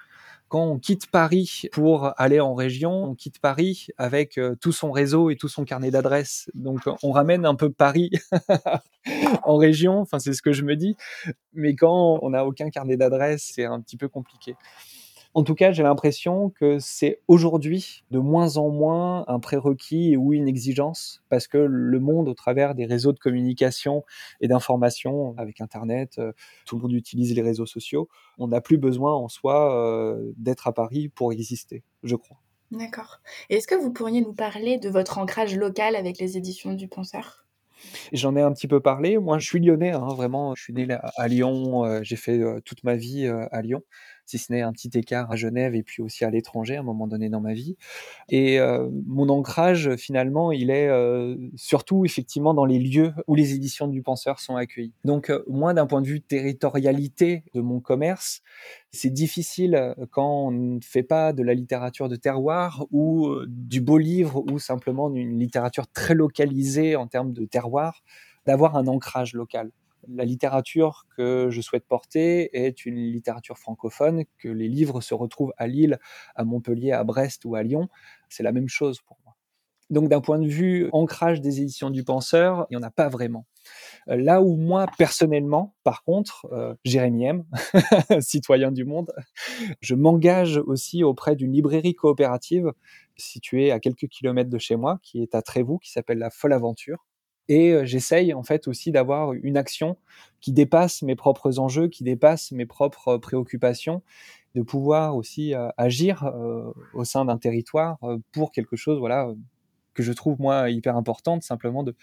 Quand 0.47 0.65
on 0.65 0.79
quitte 0.79 1.09
Paris 1.09 1.69
pour 1.71 2.11
aller 2.19 2.41
en 2.41 2.53
région, 2.53 3.05
on 3.05 3.15
quitte 3.15 3.39
Paris 3.39 3.87
avec 3.97 4.37
euh, 4.37 4.55
tout 4.59 4.73
son 4.73 4.91
réseau 4.91 5.29
et 5.29 5.37
tout 5.37 5.47
son 5.47 5.63
carnet 5.63 5.91
d'adresses. 5.91 6.51
Donc 6.55 6.81
on 7.03 7.11
ramène 7.11 7.45
un 7.45 7.55
peu 7.55 7.69
Paris 7.71 8.11
en 9.43 9.55
région, 9.55 9.99
enfin 9.99 10.19
c'est 10.19 10.33
ce 10.33 10.41
que 10.41 10.51
je 10.51 10.63
me 10.63 10.75
dis. 10.75 10.97
Mais 11.53 11.73
quand 11.73 12.19
on 12.21 12.31
n'a 12.31 12.45
aucun 12.45 12.69
carnet 12.69 12.97
d'adresses, 12.97 13.51
c'est 13.55 13.63
un 13.63 13.79
petit 13.79 13.95
peu 13.95 14.09
compliqué. 14.09 14.55
En 15.33 15.43
tout 15.43 15.55
cas, 15.55 15.71
j'ai 15.71 15.83
l'impression 15.83 16.49
que 16.49 16.77
c'est 16.79 17.21
aujourd'hui 17.29 18.03
de 18.11 18.19
moins 18.19 18.57
en 18.57 18.69
moins 18.69 19.23
un 19.27 19.39
prérequis 19.39 20.17
ou 20.17 20.33
une 20.33 20.47
exigence 20.47 21.23
parce 21.29 21.47
que 21.47 21.57
le 21.57 21.99
monde, 21.99 22.27
au 22.27 22.33
travers 22.33 22.75
des 22.75 22.85
réseaux 22.85 23.13
de 23.13 23.19
communication 23.19 24.03
et 24.41 24.49
d'information, 24.49 25.33
avec 25.37 25.61
Internet, 25.61 26.15
euh, 26.17 26.33
tout 26.65 26.75
le 26.75 26.81
monde 26.81 26.91
utilise 26.91 27.33
les 27.33 27.41
réseaux 27.41 27.65
sociaux, 27.65 28.09
on 28.39 28.49
n'a 28.49 28.59
plus 28.59 28.77
besoin 28.77 29.13
en 29.13 29.29
soi 29.29 29.73
euh, 29.73 30.33
d'être 30.35 30.67
à 30.67 30.73
Paris 30.73 31.07
pour 31.07 31.31
exister, 31.31 31.83
je 32.03 32.17
crois. 32.17 32.37
D'accord. 32.71 33.21
Est-ce 33.49 33.67
que 33.67 33.75
vous 33.75 33.91
pourriez 33.91 34.21
nous 34.21 34.33
parler 34.33 34.79
de 34.79 34.89
votre 34.89 35.17
ancrage 35.17 35.55
local 35.55 35.95
avec 35.95 36.17
les 36.19 36.37
éditions 36.37 36.73
du 36.73 36.89
Penseur 36.89 37.45
J'en 38.13 38.35
ai 38.35 38.41
un 38.41 38.51
petit 38.51 38.67
peu 38.67 38.79
parlé. 38.79 39.17
Moi, 39.17 39.39
je 39.39 39.47
suis 39.47 39.59
lyonnais, 39.59 39.91
hein, 39.91 40.07
vraiment. 40.15 40.53
Je 40.55 40.61
suis 40.61 40.73
né 40.73 40.87
à 40.91 41.27
Lyon. 41.27 41.83
Euh, 41.83 41.99
j'ai 42.03 42.15
fait 42.15 42.39
toute 42.63 42.83
ma 42.83 42.95
vie 42.95 43.27
à 43.27 43.61
Lyon 43.61 43.81
si 44.31 44.37
ce 44.37 44.53
n'est 44.53 44.61
un 44.61 44.71
petit 44.71 44.89
écart 44.93 45.29
à 45.29 45.35
Genève 45.35 45.75
et 45.75 45.83
puis 45.83 46.01
aussi 46.01 46.23
à 46.23 46.29
l'étranger 46.29 46.77
à 46.77 46.79
un 46.79 46.83
moment 46.83 47.05
donné 47.05 47.27
dans 47.29 47.41
ma 47.41 47.53
vie. 47.53 47.75
Et 48.29 48.59
euh, 48.59 48.89
mon 49.05 49.27
ancrage, 49.27 49.95
finalement, 49.97 50.53
il 50.53 50.69
est 50.69 50.87
euh, 50.87 51.35
surtout 51.55 52.05
effectivement 52.05 52.53
dans 52.53 52.63
les 52.63 52.79
lieux 52.79 53.13
où 53.27 53.35
les 53.35 53.53
éditions 53.53 53.87
du 53.87 54.01
penseur 54.01 54.39
sont 54.39 54.55
accueillies. 54.55 54.93
Donc, 55.03 55.29
euh, 55.29 55.43
moi, 55.49 55.73
d'un 55.73 55.85
point 55.85 56.01
de 56.01 56.07
vue 56.07 56.21
territorialité 56.21 57.43
de 57.53 57.59
mon 57.59 57.81
commerce, 57.81 58.41
c'est 58.91 59.09
difficile 59.09 59.95
quand 60.11 60.47
on 60.47 60.51
ne 60.51 60.79
fait 60.81 61.03
pas 61.03 61.33
de 61.33 61.43
la 61.43 61.53
littérature 61.53 62.07
de 62.07 62.15
terroir 62.15 62.85
ou 62.91 63.35
du 63.47 63.81
beau 63.81 63.97
livre 63.97 64.43
ou 64.49 64.59
simplement 64.59 65.09
d'une 65.09 65.37
littérature 65.39 65.87
très 65.87 66.13
localisée 66.13 66.95
en 66.95 67.07
termes 67.07 67.33
de 67.33 67.45
terroir, 67.45 68.03
d'avoir 68.45 68.77
un 68.77 68.87
ancrage 68.87 69.33
local 69.33 69.71
la 70.07 70.25
littérature 70.25 71.05
que 71.15 71.49
je 71.49 71.61
souhaite 71.61 71.85
porter 71.87 72.49
est 72.53 72.85
une 72.85 72.95
littérature 72.95 73.57
francophone, 73.57 74.23
que 74.37 74.49
les 74.49 74.67
livres 74.67 75.01
se 75.01 75.13
retrouvent 75.13 75.53
à 75.57 75.67
Lille, 75.67 75.99
à 76.35 76.43
Montpellier, 76.43 76.91
à 76.91 77.03
Brest 77.03 77.45
ou 77.45 77.55
à 77.55 77.63
Lyon, 77.63 77.89
c'est 78.29 78.43
la 78.43 78.51
même 78.51 78.69
chose 78.69 79.01
pour 79.01 79.17
moi. 79.23 79.35
Donc 79.89 80.07
d'un 80.07 80.21
point 80.21 80.39
de 80.39 80.47
vue 80.47 80.89
ancrage 80.93 81.41
des 81.41 81.61
éditions 81.61 81.89
du 81.89 82.03
penseur, 82.03 82.65
il 82.69 82.77
n'y 82.77 82.83
en 82.83 82.87
a 82.87 82.91
pas 82.91 83.09
vraiment. 83.09 83.45
Euh, 84.07 84.15
là 84.15 84.41
où 84.41 84.55
moi, 84.55 84.87
personnellement, 84.97 85.75
par 85.83 86.03
contre, 86.03 86.47
euh, 86.53 86.73
Jérémy 86.85 87.25
M, 87.25 87.43
citoyen 88.21 88.71
du 88.71 88.85
monde, 88.85 89.11
je 89.81 89.93
m'engage 89.93 90.57
aussi 90.57 91.03
auprès 91.03 91.35
d'une 91.35 91.51
librairie 91.51 91.93
coopérative 91.93 92.71
située 93.17 93.71
à 93.71 93.79
quelques 93.79 94.07
kilomètres 94.07 94.49
de 94.49 94.57
chez 94.57 94.77
moi, 94.77 94.99
qui 95.03 95.21
est 95.21 95.35
à 95.35 95.41
Trévoux, 95.41 95.77
qui 95.77 95.91
s'appelle 95.91 96.17
La 96.19 96.29
Folle 96.29 96.53
Aventure, 96.53 97.05
et 97.49 97.85
j'essaye 97.85 98.33
en 98.33 98.43
fait 98.43 98.67
aussi 98.67 98.91
d'avoir 98.91 99.33
une 99.33 99.57
action 99.57 99.97
qui 100.39 100.51
dépasse 100.51 101.01
mes 101.01 101.15
propres 101.15 101.59
enjeux, 101.59 101.87
qui 101.87 102.03
dépasse 102.03 102.51
mes 102.51 102.65
propres 102.65 103.17
préoccupations, 103.17 104.01
de 104.55 104.61
pouvoir 104.61 105.15
aussi 105.15 105.53
agir 105.77 106.31
au 106.93 107.03
sein 107.03 107.25
d'un 107.25 107.37
territoire 107.37 107.97
pour 108.31 108.51
quelque 108.51 108.75
chose, 108.75 108.99
voilà, 108.99 109.27
que 109.93 110.03
je 110.03 110.13
trouve 110.13 110.39
moi 110.39 110.69
hyper 110.69 110.95
importante, 110.95 111.43
simplement 111.43 111.83
de 111.83 111.95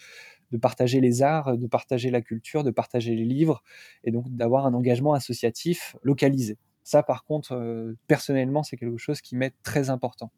partager 0.57 0.99
les 0.99 1.21
arts, 1.21 1.57
de 1.57 1.67
partager 1.67 2.11
la 2.11 2.21
culture, 2.21 2.63
de 2.63 2.71
partager 2.71 3.15
les 3.15 3.25
livres, 3.25 3.63
et 4.03 4.11
donc 4.11 4.25
d'avoir 4.29 4.65
un 4.65 4.73
engagement 4.73 5.13
associatif 5.13 5.95
localisé. 6.03 6.57
Ça, 6.83 7.03
par 7.03 7.23
contre, 7.23 7.93
personnellement, 8.07 8.63
c'est 8.63 8.77
quelque 8.77 8.97
chose 8.97 9.21
qui 9.21 9.35
m'est 9.35 9.53
très 9.61 9.91
important. 9.91 10.31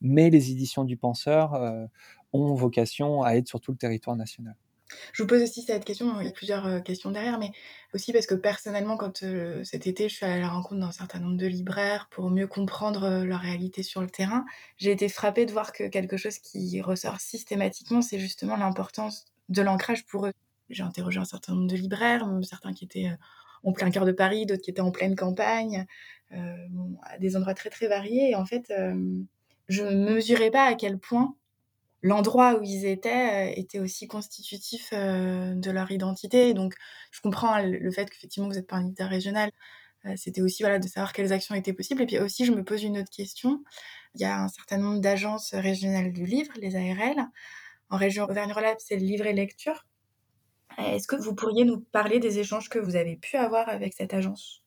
Mais 0.00 0.30
les 0.30 0.50
éditions 0.50 0.84
du 0.84 0.96
penseur 0.96 1.54
ont 2.32 2.54
vocation 2.54 3.22
à 3.22 3.34
être 3.34 3.48
sur 3.48 3.60
tout 3.60 3.72
le 3.72 3.78
territoire 3.78 4.16
national. 4.16 4.56
Je 5.12 5.22
vous 5.22 5.26
pose 5.26 5.42
aussi 5.42 5.62
cette 5.62 5.84
question, 5.84 6.20
il 6.20 6.26
y 6.26 6.28
a 6.28 6.32
plusieurs 6.32 6.66
euh, 6.66 6.80
questions 6.80 7.10
derrière, 7.10 7.38
mais 7.38 7.52
aussi 7.94 8.12
parce 8.12 8.26
que 8.26 8.34
personnellement, 8.34 8.96
quand 8.96 9.22
euh, 9.22 9.62
cet 9.64 9.86
été, 9.86 10.08
je 10.08 10.14
suis 10.14 10.24
allée 10.24 10.36
à 10.36 10.40
la 10.40 10.48
rencontre 10.48 10.80
d'un 10.80 10.92
certain 10.92 11.18
nombre 11.20 11.36
de 11.36 11.46
libraires 11.46 12.08
pour 12.10 12.30
mieux 12.30 12.46
comprendre 12.46 13.04
euh, 13.04 13.24
leur 13.24 13.40
réalité 13.40 13.82
sur 13.82 14.00
le 14.00 14.08
terrain, 14.08 14.44
j'ai 14.76 14.90
été 14.90 15.08
frappée 15.08 15.46
de 15.46 15.52
voir 15.52 15.72
que 15.72 15.84
quelque 15.88 16.16
chose 16.16 16.38
qui 16.38 16.80
ressort 16.80 17.20
systématiquement, 17.20 18.02
c'est 18.02 18.18
justement 18.18 18.56
l'importance 18.56 19.26
de 19.48 19.62
l'ancrage 19.62 20.04
pour 20.06 20.26
eux. 20.26 20.32
J'ai 20.70 20.82
interrogé 20.82 21.18
un 21.20 21.24
certain 21.24 21.54
nombre 21.54 21.68
de 21.68 21.76
libraires, 21.76 22.26
certains 22.42 22.72
qui 22.72 22.84
étaient 22.84 23.10
en 23.62 23.72
plein 23.72 23.90
cœur 23.90 24.06
de 24.06 24.12
Paris, 24.12 24.46
d'autres 24.46 24.62
qui 24.62 24.70
étaient 24.70 24.80
en 24.80 24.90
pleine 24.90 25.16
campagne, 25.16 25.86
à 26.30 27.18
des 27.18 27.36
endroits 27.36 27.52
très 27.52 27.68
très 27.68 27.88
variés. 27.88 28.30
Et 28.30 28.34
en 28.36 28.46
fait, 28.46 28.72
je 29.68 29.82
ne 29.82 30.14
mesurais 30.14 30.50
pas 30.50 30.64
à 30.64 30.74
quel 30.74 30.98
point 30.98 31.36
l'endroit 32.02 32.58
où 32.58 32.62
ils 32.62 32.86
étaient 32.86 33.50
euh, 33.50 33.52
était 33.56 33.78
aussi 33.78 34.08
constitutif 34.08 34.90
euh, 34.92 35.54
de 35.54 35.70
leur 35.70 35.90
identité. 35.90 36.54
donc, 36.54 36.74
je 37.10 37.20
comprends 37.20 37.60
le 37.62 37.90
fait 37.90 38.10
qu'effectivement, 38.10 38.48
vous 38.48 38.54
n'êtes 38.54 38.66
pas 38.66 38.76
un 38.76 38.86
éditeur 38.86 39.08
régional. 39.08 39.50
Euh, 40.06 40.14
c'était 40.16 40.42
aussi 40.42 40.62
voilà, 40.62 40.78
de 40.78 40.88
savoir 40.88 41.12
quelles 41.12 41.32
actions 41.32 41.54
étaient 41.54 41.72
possibles. 41.72 42.02
Et 42.02 42.06
puis 42.06 42.18
aussi, 42.18 42.44
je 42.44 42.52
me 42.52 42.64
pose 42.64 42.82
une 42.82 42.98
autre 42.98 43.10
question. 43.10 43.62
Il 44.14 44.20
y 44.20 44.24
a 44.24 44.42
un 44.42 44.48
certain 44.48 44.78
nombre 44.78 45.00
d'agences 45.00 45.54
régionales 45.54 46.12
du 46.12 46.26
livre, 46.26 46.52
les 46.60 46.76
ARL. 46.76 47.28
En 47.90 47.96
région 47.96 48.24
Auvergne-Rhône-Alpes, 48.24 48.80
c'est 48.80 48.96
le 48.96 49.04
livre 49.04 49.26
et 49.26 49.32
lecture. 49.32 49.86
Est-ce 50.78 51.06
que 51.06 51.16
vous 51.16 51.34
pourriez 51.34 51.64
nous 51.64 51.80
parler 51.80 52.18
des 52.18 52.38
échanges 52.38 52.68
que 52.68 52.78
vous 52.78 52.96
avez 52.96 53.16
pu 53.16 53.36
avoir 53.36 53.68
avec 53.68 53.94
cette 53.94 54.14
agence? 54.14 54.61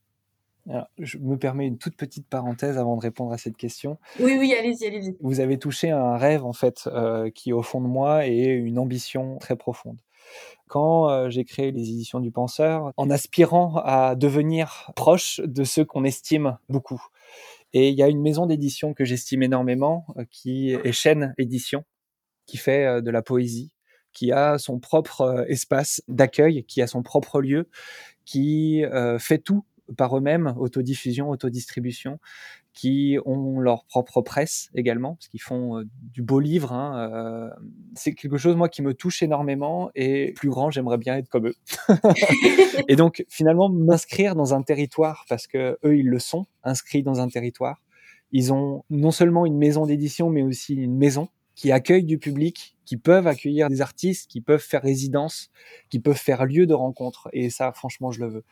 Je 0.98 1.18
me 1.18 1.38
permets 1.38 1.68
une 1.68 1.78
toute 1.78 1.96
petite 1.96 2.28
parenthèse 2.28 2.78
avant 2.78 2.96
de 2.96 3.02
répondre 3.02 3.32
à 3.32 3.38
cette 3.38 3.58
question. 3.58 3.98
Oui, 4.20 4.36
oui, 4.40 4.54
allez-y, 4.58 4.86
allez-y. 4.86 5.16
Vous 5.22 5.40
avez 5.40 5.60
touché 5.60 5.92
un 5.92 6.18
rêve, 6.18 6.44
en 6.44 6.54
fait, 6.54 6.88
euh, 6.88 7.30
qui 7.30 7.52
est 7.52 7.54
au 7.54 7.62
fond 7.62 7.82
de 7.82 7.88
moi 7.88 8.26
et 8.26 8.46
une 8.46 8.80
ambition 8.80 9.38
très 9.38 9.56
profonde. 9.56 9.98
Quand 10.68 11.10
euh, 11.10 11.30
j'ai 11.30 11.46
créé 11.46 11.72
les 11.72 11.90
éditions 11.90 12.20
du 12.20 12.32
penseur, 12.32 12.92
en 12.98 13.10
aspirant 13.12 13.82
à 13.86 14.16
devenir 14.16 14.92
proche 14.96 15.40
de 15.44 15.64
ceux 15.64 15.86
qu'on 15.86 16.04
estime 16.04 16.58
beaucoup. 16.68 17.04
Et 17.74 17.90
il 17.90 17.96
y 17.96 18.02
a 18.02 18.08
une 18.08 18.22
maison 18.22 18.48
d'édition 18.48 18.94
que 18.94 19.06
j'estime 19.06 19.44
énormément, 19.44 20.06
euh, 20.18 20.26
qui 20.32 20.72
est 20.72 20.92
Chêne 20.92 21.36
Édition, 21.38 21.84
qui 22.48 22.58
fait 22.58 23.02
de 23.02 23.12
la 23.12 23.22
poésie, 23.22 23.72
qui 24.14 24.32
a 24.32 24.58
son 24.58 24.80
propre 24.80 25.46
espace 25.48 26.02
d'accueil, 26.08 26.64
qui 26.64 26.82
a 26.82 26.88
son 26.88 27.04
propre 27.04 27.42
lieu, 27.42 27.70
qui 28.24 28.84
fait 29.20 29.40
tout 29.40 29.66
par 29.98 30.18
eux-mêmes, 30.18 30.54
autodiffusion, 30.58 31.30
autodistribution, 31.30 32.20
qui 32.74 33.18
ont 33.26 33.60
leur 33.60 33.86
propre 33.86 34.22
presse 34.22 34.70
également, 34.76 35.16
parce 35.16 35.30
qu'ils 35.30 35.42
font 35.42 35.80
euh, 35.80 35.84
du 36.14 36.22
beau 36.22 36.40
livre. 36.40 36.74
Hein, 36.74 37.10
euh, 37.10 37.50
c'est 37.96 38.14
quelque 38.14 38.38
chose, 38.38 38.56
moi, 38.56 38.68
qui 38.68 38.82
me 38.82 38.94
touche 38.94 39.24
énormément, 39.24 39.90
et 39.96 40.34
plus 40.34 40.50
grand, 40.50 40.72
j'aimerais 40.72 40.98
bien 40.98 41.16
être 41.16 41.30
comme 41.30 41.48
eux. 41.48 41.56
et 42.90 42.96
donc, 42.98 43.26
finalement, 43.30 43.70
m'inscrire 43.70 44.36
dans 44.36 44.54
un 44.54 44.62
territoire, 44.62 45.26
parce 45.30 45.48
que 45.48 45.78
eux, 45.86 45.98
ils 45.98 46.10
le 46.10 46.20
sont, 46.20 46.46
inscrits 46.64 47.04
dans 47.04 47.22
un 47.22 47.30
territoire. 47.30 47.82
Ils 48.32 48.52
ont 48.52 48.84
non 48.90 49.12
seulement 49.12 49.46
une 49.46 49.58
maison 49.58 49.86
d'édition, 49.86 50.30
mais 50.30 50.44
aussi 50.44 50.76
une 50.76 50.98
maison 50.98 51.30
qui 51.56 51.72
accueille 51.72 52.04
du 52.04 52.20
public, 52.20 52.76
qui 52.84 52.98
peuvent 52.98 53.28
accueillir 53.28 53.70
des 53.70 53.82
artistes, 53.82 54.30
qui 54.30 54.42
peuvent 54.42 54.62
faire 54.62 54.82
résidence, 54.82 55.50
qui 55.90 56.00
peuvent 56.00 56.18
faire 56.18 56.46
lieu 56.46 56.68
de 56.68 56.74
rencontre. 56.74 57.30
Et 57.32 57.50
ça, 57.50 57.72
franchement, 57.72 58.12
je 58.12 58.20
le 58.20 58.28
veux. 58.28 58.44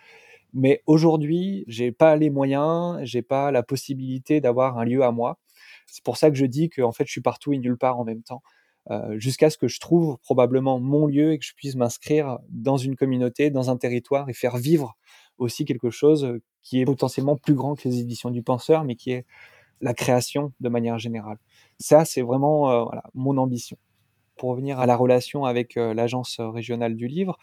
Mais 0.53 0.81
aujourd'hui, 0.85 1.63
j'ai 1.67 1.91
pas 1.91 2.15
les 2.15 2.29
moyens, 2.29 2.99
j'ai 3.03 3.21
pas 3.21 3.51
la 3.51 3.63
possibilité 3.63 4.41
d'avoir 4.41 4.77
un 4.77 4.85
lieu 4.85 5.03
à 5.03 5.11
moi. 5.11 5.39
C'est 5.87 6.03
pour 6.03 6.17
ça 6.17 6.29
que 6.29 6.37
je 6.37 6.45
dis 6.45 6.69
que 6.69 6.81
en 6.81 6.91
fait, 6.91 7.05
je 7.05 7.11
suis 7.11 7.21
partout 7.21 7.53
et 7.53 7.57
nulle 7.57 7.77
part 7.77 7.99
en 7.99 8.03
même 8.05 8.23
temps, 8.23 8.43
euh, 8.91 9.17
jusqu'à 9.19 9.49
ce 9.49 9.57
que 9.57 9.67
je 9.67 9.79
trouve 9.79 10.17
probablement 10.19 10.79
mon 10.79 11.07
lieu 11.07 11.33
et 11.33 11.39
que 11.39 11.45
je 11.45 11.53
puisse 11.55 11.75
m'inscrire 11.75 12.39
dans 12.49 12.77
une 12.77 12.95
communauté, 12.95 13.49
dans 13.49 13.69
un 13.69 13.77
territoire 13.77 14.29
et 14.29 14.33
faire 14.33 14.57
vivre 14.57 14.95
aussi 15.37 15.65
quelque 15.65 15.89
chose 15.89 16.39
qui 16.61 16.81
est 16.81 16.85
potentiellement 16.85 17.37
plus 17.37 17.55
grand 17.55 17.75
que 17.75 17.87
les 17.87 17.99
éditions 17.99 18.29
du 18.29 18.43
penseur, 18.43 18.83
mais 18.83 18.95
qui 18.95 19.11
est 19.11 19.25
la 19.81 19.93
création 19.93 20.53
de 20.59 20.69
manière 20.69 20.99
générale. 20.99 21.37
Ça, 21.79 22.05
c'est 22.05 22.21
vraiment 22.21 22.71
euh, 22.71 22.99
mon 23.13 23.37
ambition. 23.37 23.77
Pour 24.37 24.49
revenir 24.49 24.79
à 24.79 24.85
la 24.85 24.95
relation 24.95 25.45
avec 25.45 25.75
l'agence 25.75 26.37
régionale 26.39 26.95
du 26.95 27.07
livre, 27.07 27.37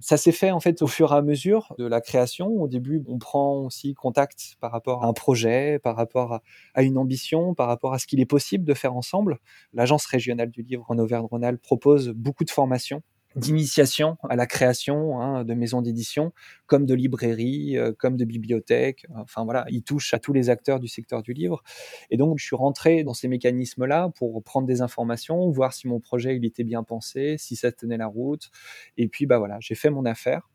ça 0.00 0.16
s'est 0.16 0.32
fait 0.32 0.50
en 0.50 0.60
fait 0.60 0.82
au 0.82 0.86
fur 0.86 1.12
et 1.12 1.16
à 1.16 1.22
mesure 1.22 1.74
de 1.78 1.86
la 1.86 2.00
création. 2.00 2.48
Au 2.48 2.68
début, 2.68 3.02
on 3.08 3.18
prend 3.18 3.58
aussi 3.58 3.94
contact 3.94 4.56
par 4.60 4.72
rapport 4.72 5.04
à 5.04 5.06
un 5.06 5.12
projet, 5.12 5.78
par 5.78 5.96
rapport 5.96 6.40
à, 6.74 6.82
une 6.82 6.98
ambition, 6.98 7.54
par 7.54 7.68
rapport 7.68 7.94
à 7.94 7.98
ce 7.98 8.06
qu'il 8.06 8.20
est 8.20 8.26
possible 8.26 8.64
de 8.64 8.74
faire 8.74 8.94
ensemble. 8.96 9.38
L'agence 9.72 10.06
régionale 10.06 10.50
du 10.50 10.62
livre 10.62 10.84
en 10.88 10.98
Auvergne-Rhône-Alpes 10.98 11.62
propose 11.62 12.10
beaucoup 12.10 12.44
de 12.44 12.50
formations 12.50 13.02
d'initiation 13.36 14.16
à 14.28 14.36
la 14.36 14.46
création 14.46 15.20
hein, 15.20 15.44
de 15.44 15.54
maisons 15.54 15.82
d'édition, 15.82 16.32
comme 16.66 16.86
de 16.86 16.94
librairies, 16.94 17.76
euh, 17.76 17.92
comme 17.96 18.16
de 18.16 18.24
bibliothèques. 18.24 19.06
Enfin 19.14 19.44
voilà, 19.44 19.64
il 19.70 19.82
touche 19.82 20.14
à 20.14 20.18
tous 20.18 20.32
les 20.32 20.50
acteurs 20.50 20.80
du 20.80 20.88
secteur 20.88 21.22
du 21.22 21.32
livre. 21.32 21.62
Et 22.10 22.16
donc, 22.16 22.38
je 22.38 22.44
suis 22.44 22.56
rentré 22.56 23.04
dans 23.04 23.14
ces 23.14 23.28
mécanismes-là 23.28 24.10
pour 24.16 24.42
prendre 24.42 24.66
des 24.66 24.82
informations, 24.82 25.50
voir 25.50 25.72
si 25.72 25.88
mon 25.88 26.00
projet 26.00 26.36
il 26.36 26.44
était 26.44 26.64
bien 26.64 26.82
pensé, 26.82 27.36
si 27.38 27.56
ça 27.56 27.72
tenait 27.72 27.96
la 27.98 28.06
route. 28.06 28.50
Et 28.96 29.08
puis, 29.08 29.26
bah 29.26 29.38
voilà, 29.38 29.58
j'ai 29.60 29.74
fait 29.74 29.90
mon 29.90 30.04
affaire. 30.04 30.48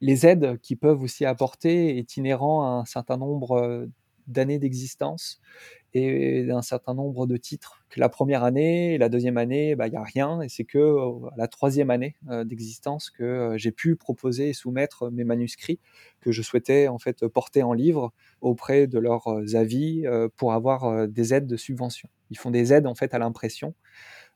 Les 0.00 0.26
aides 0.26 0.58
qui 0.60 0.76
peuvent 0.76 1.02
aussi 1.02 1.24
apporter 1.24 1.98
est 1.98 2.16
inhérent 2.16 2.64
à 2.64 2.80
un 2.80 2.84
certain 2.84 3.16
nombre 3.16 3.52
euh, 3.52 3.86
d'années 4.26 4.58
d'existence 4.58 5.40
et 5.94 6.44
d'un 6.44 6.62
certain 6.62 6.94
nombre 6.94 7.26
de 7.26 7.36
titres. 7.36 7.82
La 7.96 8.08
première 8.08 8.44
année 8.44 8.94
et 8.94 8.98
la 8.98 9.08
deuxième 9.08 9.38
année, 9.38 9.74
bah, 9.74 9.86
il 9.86 9.90
n'y 9.90 9.96
a 9.96 10.02
rien, 10.02 10.42
et 10.42 10.48
c'est 10.48 10.64
que 10.64 10.78
euh, 10.78 11.30
la 11.36 11.48
troisième 11.48 11.90
année 11.90 12.16
euh, 12.28 12.44
d'existence 12.44 13.10
que 13.10 13.24
euh, 13.24 13.58
j'ai 13.58 13.72
pu 13.72 13.96
proposer 13.96 14.50
et 14.50 14.52
soumettre 14.52 15.10
mes 15.10 15.24
manuscrits 15.24 15.80
que 16.20 16.30
je 16.30 16.42
souhaitais 16.42 16.88
en 16.88 16.98
fait 16.98 17.26
porter 17.26 17.62
en 17.62 17.72
livre 17.72 18.12
auprès 18.40 18.86
de 18.86 18.98
leurs 18.98 19.26
avis 19.54 20.04
pour 20.36 20.52
avoir 20.52 21.08
des 21.08 21.32
aides 21.32 21.46
de 21.46 21.56
subvention. 21.56 22.08
Ils 22.30 22.38
font 22.38 22.50
des 22.50 22.72
aides 22.72 22.86
en 22.86 22.94
fait 22.94 23.14
à 23.14 23.18
l'impression. 23.18 23.74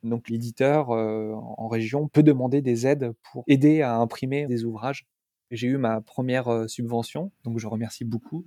Donc 0.03 0.29
l'éditeur 0.29 0.91
en 0.91 1.69
région 1.69 2.09
peut 2.09 2.23
demander 2.23 2.63
des 2.63 2.87
aides 2.87 3.13
pour 3.23 3.45
aider 3.49 3.83
à 3.83 3.97
imprimer 3.97 4.47
des 4.47 4.65
ouvrages 4.65 5.07
j'ai 5.51 5.67
eu 5.67 5.77
ma 5.77 6.01
première 6.01 6.65
subvention, 6.67 7.31
donc 7.45 7.59
je 7.59 7.67
remercie 7.67 8.07
beaucoup 8.07 8.43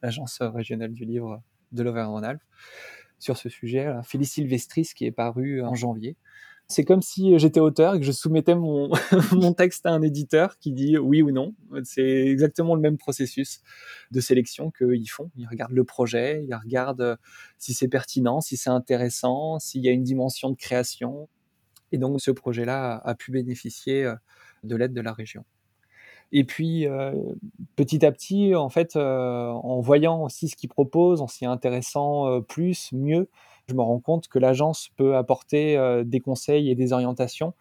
l'agence 0.00 0.38
régionale 0.40 0.92
du 0.92 1.04
livre 1.04 1.42
de 1.76 1.82
l'Auvergne-Rhône-Alpes 1.82 2.42
sur 3.18 3.36
ce 3.36 3.48
sujet, 3.48 3.92
Félix 4.02 4.32
Sylvestris, 4.32 4.90
qui 4.94 5.06
est 5.06 5.12
paru 5.12 5.62
en 5.62 5.74
janvier. 5.74 6.16
C'est 6.68 6.84
comme 6.84 7.00
si 7.00 7.38
j'étais 7.38 7.60
auteur 7.60 7.94
et 7.94 8.00
que 8.00 8.04
je 8.04 8.10
soumettais 8.10 8.56
mon, 8.56 8.90
mon 9.32 9.52
texte 9.52 9.86
à 9.86 9.92
un 9.92 10.02
éditeur 10.02 10.58
qui 10.58 10.72
dit 10.72 10.98
oui 10.98 11.22
ou 11.22 11.30
non. 11.30 11.54
C'est 11.84 12.02
exactement 12.02 12.74
le 12.74 12.80
même 12.80 12.98
processus 12.98 13.60
de 14.10 14.20
sélection 14.20 14.72
qu'ils 14.72 15.08
font. 15.08 15.30
Ils 15.36 15.46
regardent 15.46 15.72
le 15.72 15.84
projet, 15.84 16.44
ils 16.44 16.54
regardent 16.54 17.18
si 17.58 17.72
c'est 17.72 17.88
pertinent, 17.88 18.40
si 18.40 18.56
c'est 18.56 18.70
intéressant, 18.70 19.60
s'il 19.60 19.82
y 19.82 19.88
a 19.88 19.92
une 19.92 20.02
dimension 20.02 20.50
de 20.50 20.56
création. 20.56 21.28
Et 21.92 21.98
donc 21.98 22.20
ce 22.20 22.32
projet-là 22.32 23.00
a 23.04 23.14
pu 23.14 23.30
bénéficier 23.30 24.12
de 24.64 24.76
l'aide 24.76 24.92
de 24.92 25.00
la 25.00 25.12
région. 25.12 25.44
Et 26.32 26.44
puis, 26.44 26.86
euh, 26.86 27.12
petit 27.76 28.04
à 28.04 28.12
petit, 28.12 28.54
en 28.54 28.68
fait, 28.68 28.96
euh, 28.96 29.48
en 29.48 29.80
voyant 29.80 30.22
aussi 30.24 30.48
ce 30.48 30.56
qu'ils 30.56 30.68
proposent, 30.68 31.20
en 31.20 31.28
s'y 31.28 31.46
intéressant 31.46 32.28
euh, 32.28 32.40
plus, 32.40 32.92
mieux, 32.92 33.28
je 33.68 33.74
me 33.74 33.82
rends 33.82 34.00
compte 34.00 34.28
que 34.28 34.38
l'agence 34.38 34.90
peut 34.96 35.16
apporter 35.16 35.76
des 36.04 36.20
conseils 36.20 36.70
et 36.70 36.76
des 36.76 36.92
orientations 36.92 37.52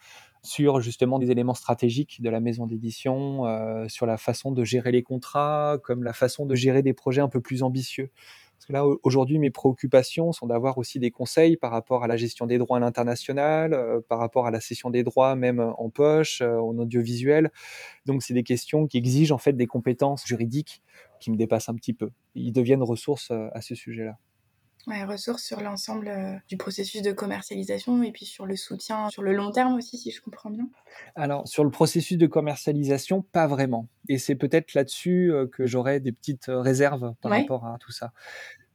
sur 0.43 0.79
justement 0.79 1.17
des 1.17 1.31
éléments 1.31 1.55
stratégiques 1.55 2.21
de 2.21 2.29
la 2.29 2.39
maison 2.39 2.67
d'édition, 2.67 3.41
sur 3.87 4.05
la 4.05 4.17
façon 4.17 4.51
de 4.51 4.63
gérer 4.63 4.91
les 4.91 5.01
contrats, 5.01 5.79
comme 5.83 6.03
la 6.03 6.13
façon 6.13 6.45
de 6.45 6.53
gérer 6.53 6.83
des 6.83 6.93
projets 6.93 7.21
un 7.21 7.27
peu 7.27 7.41
plus 7.41 7.63
ambitieux. 7.63 8.11
Parce 8.57 8.67
que 8.67 8.73
là, 8.73 8.85
aujourd'hui, 9.03 9.37
mes 9.37 9.51
préoccupations 9.51 10.31
sont 10.31 10.47
d'avoir 10.47 10.77
aussi 10.77 10.99
des 10.99 11.11
conseils 11.11 11.57
par 11.57 11.71
rapport 11.71 12.03
à 12.03 12.07
la 12.07 12.17
gestion 12.17 12.45
des 12.47 12.57
droits 12.57 12.77
à 12.77 12.79
l'international, 12.79 13.73
euh, 13.73 13.99
par 14.07 14.19
rapport 14.19 14.47
à 14.47 14.51
la 14.51 14.59
cession 14.59 14.89
des 14.89 15.03
droits 15.03 15.35
même 15.35 15.59
en 15.59 15.89
poche, 15.89 16.41
euh, 16.41 16.57
en 16.57 16.77
audiovisuel. 16.77 17.51
Donc, 18.05 18.23
c'est 18.23 18.33
des 18.33 18.43
questions 18.43 18.87
qui 18.87 18.97
exigent 18.97 19.33
en 19.33 19.37
fait 19.37 19.53
des 19.53 19.67
compétences 19.67 20.25
juridiques 20.25 20.81
qui 21.19 21.31
me 21.31 21.37
dépassent 21.37 21.69
un 21.69 21.75
petit 21.75 21.93
peu. 21.93 22.11
Ils 22.35 22.53
deviennent 22.53 22.83
ressources 22.83 23.31
euh, 23.31 23.47
à 23.53 23.61
ce 23.61 23.75
sujet-là. 23.75 24.17
Ouais, 24.87 25.03
ressources 25.03 25.43
sur 25.43 25.61
l'ensemble 25.61 26.41
du 26.47 26.57
processus 26.57 27.01
de 27.01 27.11
commercialisation 27.11 28.03
et 28.03 28.11
puis 28.11 28.25
sur 28.25 28.45
le 28.45 28.55
soutien 28.55 29.09
sur 29.09 29.23
le 29.23 29.33
long 29.33 29.51
terme 29.51 29.75
aussi, 29.75 29.97
si 29.97 30.11
je 30.11 30.21
comprends 30.21 30.49
bien. 30.49 30.67
Alors, 31.15 31.47
sur 31.47 31.63
le 31.63 31.71
processus 31.71 32.17
de 32.17 32.27
commercialisation, 32.27 33.21
pas 33.21 33.47
vraiment. 33.47 33.87
Et 34.09 34.17
c'est 34.17 34.35
peut-être 34.35 34.73
là-dessus 34.73 35.33
que 35.51 35.65
j'aurais 35.65 35.99
des 35.99 36.11
petites 36.11 36.45
réserves 36.47 37.13
par 37.21 37.31
rapport 37.31 37.65
à 37.65 37.77
tout 37.79 37.91
ça. 37.91 38.11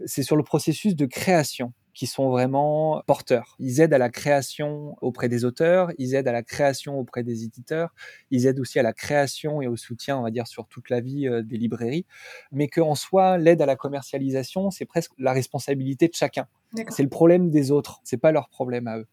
C'est 0.06 0.22
sur 0.22 0.36
le 0.36 0.42
processus 0.42 0.96
de 0.96 1.06
création 1.06 1.72
qui 1.94 2.06
sont 2.06 2.30
vraiment 2.30 3.02
porteurs. 3.06 3.56
Ils 3.58 3.80
aident 3.80 3.94
à 3.94 3.98
la 3.98 4.10
création 4.10 4.96
auprès 5.00 5.28
des 5.28 5.44
auteurs, 5.44 5.90
ils 5.98 6.14
aident 6.14 6.28
à 6.28 6.32
la 6.32 6.42
création 6.42 6.98
auprès 6.98 7.22
des 7.22 7.44
éditeurs, 7.44 7.94
ils 8.30 8.46
aident 8.46 8.60
aussi 8.60 8.78
à 8.78 8.82
la 8.82 8.92
création 8.92 9.62
et 9.62 9.66
au 9.66 9.76
soutien, 9.76 10.18
on 10.18 10.22
va 10.22 10.30
dire, 10.30 10.46
sur 10.46 10.66
toute 10.68 10.90
la 10.90 11.00
vie 11.00 11.28
euh, 11.28 11.42
des 11.42 11.56
librairies, 11.56 12.06
mais 12.52 12.68
qu'en 12.68 12.94
soi, 12.94 13.38
l'aide 13.38 13.62
à 13.62 13.66
la 13.66 13.76
commercialisation, 13.76 14.70
c'est 14.70 14.86
presque 14.86 15.12
la 15.18 15.32
responsabilité 15.32 16.08
de 16.08 16.14
chacun. 16.14 16.46
C'est 16.88 17.02
le 17.02 17.08
problème 17.08 17.50
des 17.50 17.70
autres, 17.72 18.00
c'est 18.04 18.16
pas 18.16 18.30
leur 18.30 18.48
problème 18.48 18.86
à 18.86 18.98
eux. 18.98 19.06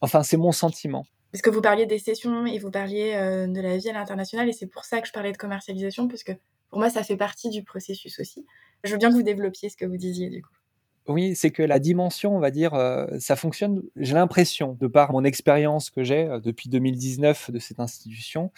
Enfin, 0.00 0.22
c'est 0.22 0.38
mon 0.38 0.52
sentiment. 0.52 1.04
Parce 1.32 1.42
que 1.42 1.50
vous 1.50 1.60
parliez 1.60 1.84
des 1.84 1.98
sessions 1.98 2.46
et 2.46 2.58
vous 2.58 2.70
parliez 2.70 3.14
euh, 3.14 3.46
de 3.46 3.60
la 3.60 3.76
vie 3.76 3.90
à 3.90 3.92
l'international, 3.92 4.48
et 4.48 4.52
c'est 4.52 4.68
pour 4.68 4.84
ça 4.84 5.00
que 5.00 5.08
je 5.08 5.12
parlais 5.12 5.32
de 5.32 5.36
commercialisation, 5.36 6.08
parce 6.08 6.22
que 6.22 6.32
pour 6.70 6.78
moi, 6.78 6.90
ça 6.90 7.02
fait 7.02 7.16
partie 7.16 7.50
du 7.50 7.62
processus 7.62 8.18
aussi. 8.18 8.46
Je 8.82 8.92
veux 8.92 8.98
bien 8.98 9.10
que 9.10 9.14
vous 9.14 9.22
développiez 9.22 9.68
ce 9.68 9.76
que 9.76 9.84
vous 9.84 9.96
disiez, 9.96 10.28
du 10.30 10.42
coup. 10.42 10.54
Oui, 11.06 11.36
c'est 11.36 11.50
que 11.50 11.62
la 11.62 11.80
dimension, 11.80 12.34
on 12.34 12.38
va 12.38 12.50
dire, 12.50 12.72
euh, 12.72 13.06
ça 13.18 13.36
fonctionne, 13.36 13.82
j'ai 13.96 14.14
l'impression, 14.14 14.78
de 14.80 14.86
par 14.86 15.12
mon 15.12 15.22
expérience 15.22 15.90
que 15.90 16.02
j'ai 16.02 16.24
euh, 16.26 16.40
depuis 16.40 16.70
2019 16.70 17.50
de 17.50 17.58
cette 17.58 17.78
institution, 17.78 18.50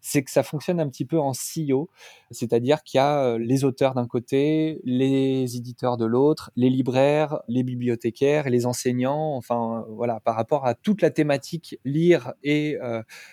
c'est 0.00 0.22
que 0.22 0.30
ça 0.30 0.42
fonctionne 0.42 0.80
un 0.80 0.88
petit 0.88 1.04
peu 1.04 1.20
en 1.20 1.32
CEO, 1.32 1.90
c'est-à-dire 2.30 2.82
qu'il 2.84 2.96
y 2.96 3.00
a 3.02 3.22
euh, 3.24 3.38
les 3.38 3.64
auteurs 3.64 3.92
d'un 3.92 4.06
côté, 4.06 4.80
les 4.84 5.56
éditeurs 5.58 5.98
de 5.98 6.06
l'autre, 6.06 6.50
les 6.56 6.70
libraires, 6.70 7.40
les 7.48 7.62
bibliothécaires, 7.64 8.48
les 8.48 8.64
enseignants, 8.64 9.36
enfin 9.36 9.84
voilà, 9.90 10.20
par 10.20 10.36
rapport 10.36 10.64
à 10.66 10.72
toute 10.74 11.02
la 11.02 11.10
thématique 11.10 11.78
lire 11.84 12.32
et 12.42 12.78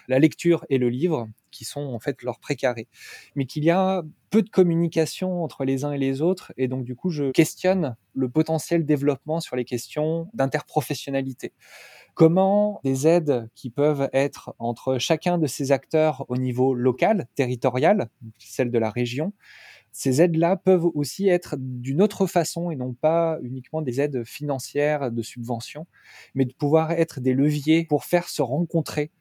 la 0.07 0.19
lecture 0.19 0.65
et 0.69 0.77
le 0.77 0.89
livre, 0.89 1.29
qui 1.51 1.65
sont 1.65 1.81
en 1.81 1.99
fait 1.99 2.23
leurs 2.23 2.39
précarés. 2.39 2.87
Mais 3.35 3.45
qu'il 3.45 3.63
y 3.63 3.69
a 3.69 4.03
peu 4.29 4.41
de 4.41 4.49
communication 4.49 5.43
entre 5.43 5.63
les 5.63 5.85
uns 5.85 5.91
et 5.91 5.97
les 5.97 6.21
autres, 6.21 6.53
et 6.57 6.67
donc 6.67 6.83
du 6.83 6.95
coup, 6.95 7.09
je 7.09 7.31
questionne 7.31 7.95
le 8.13 8.29
potentiel 8.29 8.85
développement 8.85 9.39
sur 9.39 9.55
les 9.55 9.65
questions 9.65 10.29
d'interprofessionnalité. 10.33 11.53
Comment 12.13 12.81
des 12.83 13.07
aides 13.07 13.47
qui 13.53 13.69
peuvent 13.69 14.09
être 14.11 14.55
entre 14.57 14.97
chacun 14.97 15.37
de 15.37 15.45
ces 15.45 15.71
acteurs 15.71 16.25
au 16.29 16.37
niveau 16.37 16.73
local, 16.73 17.27
territorial, 17.35 18.09
celle 18.39 18.71
de 18.71 18.79
la 18.79 18.89
région, 18.89 19.33
ces 19.91 20.21
aides-là 20.21 20.57
peuvent 20.57 20.85
aussi 20.93 21.27
être 21.27 21.55
d'une 21.57 22.03
autre 22.03 22.27
façon 22.27 22.69
et 22.69 22.75
non 22.75 22.93
pas 22.93 23.39
uniquement 23.41 23.81
des 23.81 23.99
aides 23.99 24.23
financières 24.25 25.11
de 25.11 25.21
subvention, 25.23 25.87
mais 26.35 26.45
de 26.45 26.53
pouvoir 26.53 26.91
être 26.91 27.19
des 27.19 27.33
leviers 27.33 27.85
pour 27.85 28.05
faire 28.05 28.29
se 28.29 28.43
rencontrer 28.43 29.11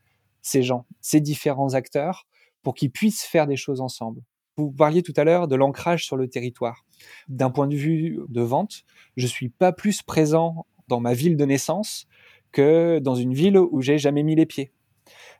ces 0.46 0.62
gens, 0.62 0.86
ces 1.00 1.20
différents 1.20 1.74
acteurs, 1.74 2.26
pour 2.62 2.74
qu'ils 2.74 2.92
puissent 2.92 3.24
faire 3.24 3.48
des 3.48 3.56
choses 3.56 3.80
ensemble. 3.80 4.22
Vous 4.56 4.70
parliez 4.70 5.02
tout 5.02 5.12
à 5.16 5.24
l'heure 5.24 5.48
de 5.48 5.56
l'ancrage 5.56 6.06
sur 6.06 6.16
le 6.16 6.28
territoire. 6.28 6.84
D'un 7.28 7.50
point 7.50 7.66
de 7.66 7.74
vue 7.74 8.20
de 8.28 8.40
vente, 8.42 8.84
je 9.16 9.26
suis 9.26 9.48
pas 9.48 9.72
plus 9.72 10.02
présent 10.02 10.66
dans 10.86 11.00
ma 11.00 11.14
ville 11.14 11.36
de 11.36 11.44
naissance 11.44 12.06
que 12.52 13.00
dans 13.00 13.16
une 13.16 13.34
ville 13.34 13.58
où 13.58 13.82
j'ai 13.82 13.98
jamais 13.98 14.22
mis 14.22 14.36
les 14.36 14.46
pieds. 14.46 14.72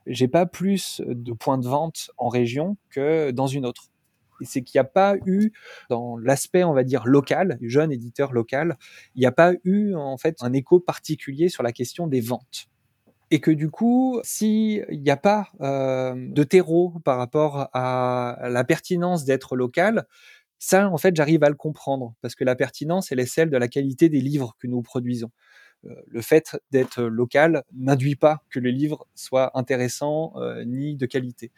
J'ai 0.05 0.27
pas 0.27 0.45
plus 0.45 1.01
de 1.05 1.31
points 1.31 1.57
de 1.57 1.67
vente 1.67 2.11
en 2.17 2.27
région 2.27 2.75
que 2.89 3.31
dans 3.31 3.47
une 3.47 3.65
autre. 3.65 3.89
C'est 4.41 4.61
qu'il 4.61 4.77
n'y 4.77 4.81
a 4.81 4.89
pas 4.89 5.15
eu, 5.25 5.51
dans 5.89 6.17
l'aspect, 6.17 6.65
on 6.65 6.73
va 6.73 6.83
dire, 6.83 7.07
local, 7.07 7.57
jeune 7.61 7.93
éditeur 7.93 8.33
local, 8.33 8.77
il 9.15 9.21
n'y 9.21 9.25
a 9.25 9.31
pas 9.31 9.53
eu, 9.63 9.95
en 9.95 10.17
fait, 10.17 10.35
un 10.41 10.51
écho 10.53 10.79
particulier 10.81 11.47
sur 11.49 11.63
la 11.63 11.71
question 11.71 12.07
des 12.07 12.21
ventes 12.21 12.69
et 13.31 13.39
que 13.39 13.51
du 13.51 13.69
coup, 13.69 14.19
s'il 14.23 14.85
n'y 14.89 15.09
a 15.09 15.17
pas 15.17 15.49
euh, 15.61 16.13
de 16.15 16.43
terreau 16.43 16.93
par 17.03 17.17
rapport 17.17 17.69
à 17.73 18.47
la 18.49 18.63
pertinence 18.63 19.25
d'être 19.25 19.55
local, 19.55 20.05
ça, 20.59 20.89
en 20.89 20.97
fait, 20.97 21.15
j'arrive 21.15 21.43
à 21.43 21.49
le 21.49 21.55
comprendre, 21.55 22.15
parce 22.21 22.35
que 22.35 22.43
la 22.43 22.55
pertinence, 22.55 23.11
elle 23.11 23.19
est 23.19 23.25
celle 23.27 23.49
de 23.49 23.57
la 23.57 23.67
qualité 23.67 24.09
des 24.09 24.21
livres 24.21 24.55
que 24.59 24.67
nous 24.67 24.81
produisons. 24.81 25.29
Euh, 25.85 25.93
le 26.07 26.21
fait 26.21 26.57
d'être 26.71 27.03
local 27.03 27.63
n'induit 27.73 28.15
pas 28.15 28.41
que 28.49 28.59
le 28.59 28.71
livre 28.71 29.07
soit 29.13 29.51
intéressant 29.57 30.33
euh, 30.37 30.63
ni 30.65 30.95
de 30.95 31.05
qualité. 31.05 31.51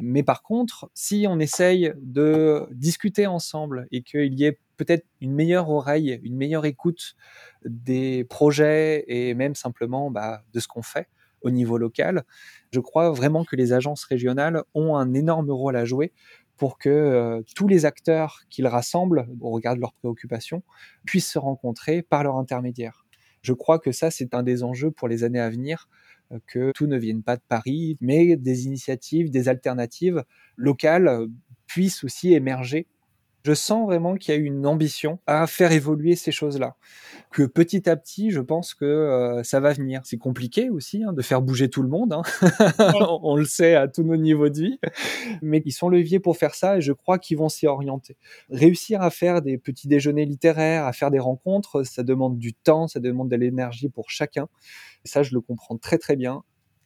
Mais 0.00 0.24
par 0.24 0.42
contre, 0.42 0.90
si 0.94 1.26
on 1.28 1.38
essaye 1.38 1.92
de 2.02 2.66
discuter 2.72 3.28
ensemble 3.28 3.86
et 3.92 4.02
qu'il 4.02 4.34
y 4.34 4.44
ait 4.44 4.58
peut-être 4.76 5.06
une 5.20 5.32
meilleure 5.32 5.70
oreille, 5.70 6.20
une 6.22 6.36
meilleure 6.36 6.64
écoute 6.64 7.16
des 7.64 8.24
projets 8.24 9.04
et 9.08 9.34
même 9.34 9.54
simplement 9.54 10.10
bah, 10.10 10.42
de 10.52 10.60
ce 10.60 10.68
qu'on 10.68 10.82
fait 10.82 11.08
au 11.42 11.50
niveau 11.50 11.76
local, 11.76 12.24
je 12.72 12.80
crois 12.80 13.10
vraiment 13.10 13.44
que 13.44 13.54
les 13.54 13.72
agences 13.72 14.04
régionales 14.04 14.62
ont 14.74 14.96
un 14.96 15.12
énorme 15.12 15.50
rôle 15.50 15.76
à 15.76 15.84
jouer 15.84 16.12
pour 16.56 16.78
que 16.78 16.88
euh, 16.88 17.42
tous 17.54 17.68
les 17.68 17.84
acteurs 17.84 18.40
qu'ils 18.48 18.66
rassemblent, 18.66 19.26
au 19.40 19.50
regard 19.50 19.74
de 19.74 19.80
leurs 19.80 19.92
préoccupations, 19.92 20.62
puissent 21.04 21.30
se 21.30 21.38
rencontrer 21.38 22.02
par 22.02 22.22
leur 22.24 22.36
intermédiaire. 22.36 23.04
Je 23.42 23.52
crois 23.52 23.78
que 23.78 23.92
ça, 23.92 24.10
c'est 24.10 24.34
un 24.34 24.42
des 24.42 24.62
enjeux 24.62 24.90
pour 24.90 25.06
les 25.08 25.22
années 25.24 25.40
à 25.40 25.50
venir 25.50 25.88
que 26.46 26.72
tout 26.74 26.86
ne 26.86 26.96
vienne 26.96 27.22
pas 27.22 27.36
de 27.36 27.42
Paris, 27.46 27.98
mais 28.00 28.36
des 28.36 28.64
initiatives, 28.66 29.30
des 29.30 29.48
alternatives 29.48 30.24
locales 30.56 31.26
puissent 31.66 32.04
aussi 32.04 32.32
émerger 32.32 32.86
je 33.44 33.52
sens 33.52 33.84
vraiment 33.84 34.16
qu'il 34.16 34.34
y 34.34 34.38
a 34.38 34.40
une 34.40 34.66
ambition 34.66 35.18
à 35.26 35.46
faire 35.46 35.70
évoluer 35.70 36.16
ces 36.16 36.32
choses-là. 36.32 36.76
Que 37.30 37.42
petit 37.42 37.88
à 37.90 37.96
petit, 37.96 38.30
je 38.30 38.40
pense 38.40 38.72
que 38.72 38.86
euh, 38.86 39.42
ça 39.42 39.60
va 39.60 39.74
venir. 39.74 40.00
C'est 40.04 40.16
compliqué 40.16 40.70
aussi 40.70 41.04
hein, 41.04 41.12
de 41.12 41.20
faire 41.20 41.42
bouger 41.42 41.68
tout 41.68 41.82
le 41.82 41.88
monde. 41.88 42.14
Hein. 42.14 42.22
On 43.22 43.36
le 43.36 43.44
sait 43.44 43.74
à 43.74 43.86
tous 43.86 44.02
nos 44.02 44.16
niveaux 44.16 44.48
de 44.48 44.58
vie. 44.58 44.80
Mais 45.42 45.62
ils 45.66 45.72
sont 45.72 45.90
leviers 45.90 46.20
pour 46.20 46.38
faire 46.38 46.54
ça 46.54 46.78
et 46.78 46.80
je 46.80 46.92
crois 46.92 47.18
qu'ils 47.18 47.36
vont 47.36 47.50
s'y 47.50 47.66
orienter. 47.66 48.16
Réussir 48.48 49.02
à 49.02 49.10
faire 49.10 49.42
des 49.42 49.58
petits 49.58 49.88
déjeuners 49.88 50.24
littéraires, 50.24 50.86
à 50.86 50.94
faire 50.94 51.10
des 51.10 51.18
rencontres, 51.18 51.82
ça 51.82 52.02
demande 52.02 52.38
du 52.38 52.54
temps, 52.54 52.88
ça 52.88 52.98
demande 52.98 53.28
de 53.28 53.36
l'énergie 53.36 53.90
pour 53.90 54.08
chacun. 54.08 54.48
ça, 55.04 55.22
je 55.22 55.34
le 55.34 55.42
comprends 55.42 55.76
très 55.76 55.98
très 55.98 56.16
bien 56.16 56.44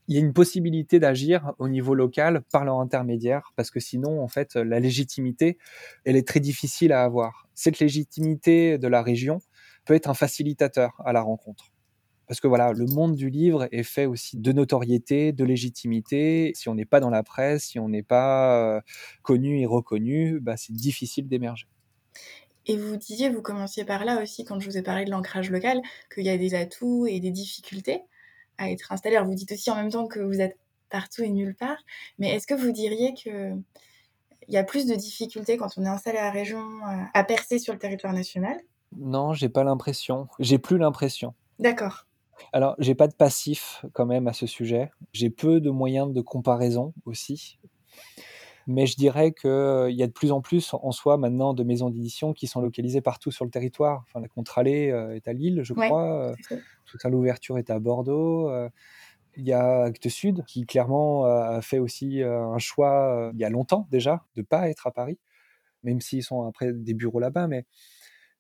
il 0.09 0.15
y 0.15 0.17
a 0.17 0.21
une 0.21 0.33
possibilité 0.33 0.99
d'agir 0.99 1.53
au 1.59 1.69
niveau 1.69 1.95
local 1.95 2.43
par 2.51 2.65
leur 2.65 2.81
intermédiaire, 2.81 3.53
parce 3.57 3.71
que 3.71 3.79
sinon, 3.79 4.23
en 4.23 4.29
fait, 4.29 4.55
la 4.55 4.81
légitimité, 4.81 5.59
elle 6.05 6.17
est 6.17 6.27
très 6.27 6.41
difficile 6.41 6.93
à 6.93 7.05
avoir. 7.05 7.47
Cette 7.55 7.79
légitimité 7.79 8.79
de 8.79 8.89
la 8.89 9.03
région 9.03 9.41
peut 9.85 9.95
être 9.95 10.09
un 10.09 10.15
facilitateur 10.15 11.01
à 11.05 11.13
la 11.13 11.21
rencontre. 11.21 11.73
Parce 12.27 12.41
que 12.41 12.49
voilà, 12.49 12.73
le 12.73 12.87
monde 12.87 13.17
du 13.17 13.29
livre 13.29 13.69
est 13.71 13.83
fait 13.83 14.07
aussi 14.07 14.39
de 14.39 14.53
notoriété, 14.53 15.33
de 15.33 15.45
légitimité. 15.45 16.53
Si 16.55 16.69
on 16.69 16.75
n'est 16.75 16.85
pas 16.85 17.01
dans 17.01 17.11
la 17.11 17.23
presse, 17.23 17.65
si 17.65 17.79
on 17.79 17.89
n'est 17.89 18.03
pas 18.03 18.77
euh, 18.77 18.81
connu 19.23 19.61
et 19.61 19.67
reconnu, 19.67 20.41
bah, 20.41 20.57
c'est 20.57 20.75
difficile 20.75 21.29
d'émerger. 21.29 21.67
Et 22.67 22.77
vous 22.77 22.97
disiez, 22.97 23.31
vous 23.31 23.41
commenciez 23.41 23.85
par 23.85 24.05
là 24.05 24.23
aussi, 24.23 24.45
quand 24.45 24.61
je 24.61 24.69
vous 24.69 24.77
ai 24.77 24.83
parlé 24.83 25.07
de 25.07 25.11
l'ancrage 25.11 25.51
local, 25.51 25.81
qu'il 26.15 26.25
y 26.25 26.31
a 26.31 26.37
des 26.37 26.55
atouts 26.55 27.07
et 27.07 27.19
des 27.21 27.31
difficultés 27.31 28.03
à 28.59 28.71
être 28.71 28.93
installé. 28.93 29.17
Alors 29.17 29.29
vous 29.29 29.35
dites 29.35 29.53
aussi 29.53 29.71
en 29.71 29.77
même 29.77 29.91
temps 29.91 30.07
que 30.07 30.21
vous 30.21 30.41
êtes 30.41 30.59
partout 30.91 31.23
et 31.23 31.31
nulle 31.31 31.55
part, 31.55 31.79
mais 32.19 32.35
est-ce 32.35 32.47
que 32.47 32.55
vous 32.55 32.73
diriez 32.73 33.15
que 33.15 33.53
il 34.49 34.55
y 34.55 34.57
a 34.57 34.65
plus 34.65 34.87
de 34.87 34.95
difficultés 34.95 35.57
quand 35.59 35.77
on 35.77 35.85
est 35.85 35.89
installé 35.89 36.19
à 36.19 36.25
la 36.25 36.31
région 36.31 36.59
euh, 36.59 37.03
à 37.13 37.25
percer 37.25 37.59
sur 37.59 37.75
le 37.75 37.79
territoire 37.79 38.15
national? 38.15 38.59
Non, 38.97 39.35
j'ai 39.35 39.51
pas 39.51 39.63
l'impression. 39.63 40.27
J'ai 40.39 40.59
plus 40.59 40.79
l'impression. 40.79 41.35
D'accord. 41.59 42.07
Alors, 42.53 42.75
j'ai 42.79 42.95
pas 42.95 43.09
de 43.09 43.15
passif 43.15 43.85
quand 43.93 44.07
même 44.07 44.27
à 44.27 44.33
ce 44.33 44.47
sujet. 44.47 44.91
J'ai 45.13 45.29
peu 45.29 45.61
de 45.61 45.71
moyens 45.71 46.13
de 46.13 46.21
comparaison 46.23 46.95
aussi. 47.05 47.59
Mais 48.71 48.85
je 48.85 48.97
dirais 48.97 49.33
qu'il 49.33 49.49
euh, 49.49 49.91
y 49.91 50.03
a 50.03 50.07
de 50.07 50.13
plus 50.13 50.31
en 50.31 50.43
plus 50.43 50.75
en 50.75 50.93
soi 50.93 51.17
maintenant 51.17 51.55
de 51.55 51.65
maisons 51.65 51.89
d'édition 51.89 52.35
qui 52.35 52.47
sont 52.47 52.61
localisées 52.61 53.01
partout 53.01 53.31
sur 53.31 53.47
le 53.47 53.51
territoire. 53.51 54.05
Enfin, 54.07 54.21
la 54.21 54.29
Contralée 54.29 54.91
euh, 54.91 55.17
est 55.17 55.27
à 55.27 55.33
Lille, 55.33 55.63
je 55.63 55.73
crois. 55.73 56.35
Tout 56.85 56.99
à 57.03 57.09
l'ouverture 57.09 57.57
est 57.57 57.71
à 57.71 57.79
Bordeaux. 57.79 58.51
Euh, 58.51 58.69
il 59.37 59.45
y 59.45 59.55
a 59.55 59.85
Actes 59.85 60.11
Sud 60.11 60.45
qui 60.47 60.67
clairement 60.67 61.25
a 61.25 61.63
fait 61.63 61.79
aussi 61.79 62.23
un 62.23 62.59
choix 62.59 63.31
il 63.33 63.41
y 63.41 63.45
a 63.45 63.51
longtemps 63.51 63.87
déjà 63.91 64.25
de 64.35 64.43
pas 64.43 64.69
être 64.69 64.87
à 64.87 64.91
Paris, 64.91 65.19
même 65.85 66.01
s'ils 66.01 66.25
sont 66.25 66.47
après 66.47 66.73
des 66.73 66.93
bureaux 66.93 67.21
là-bas. 67.21 67.47
Mais 67.47 67.65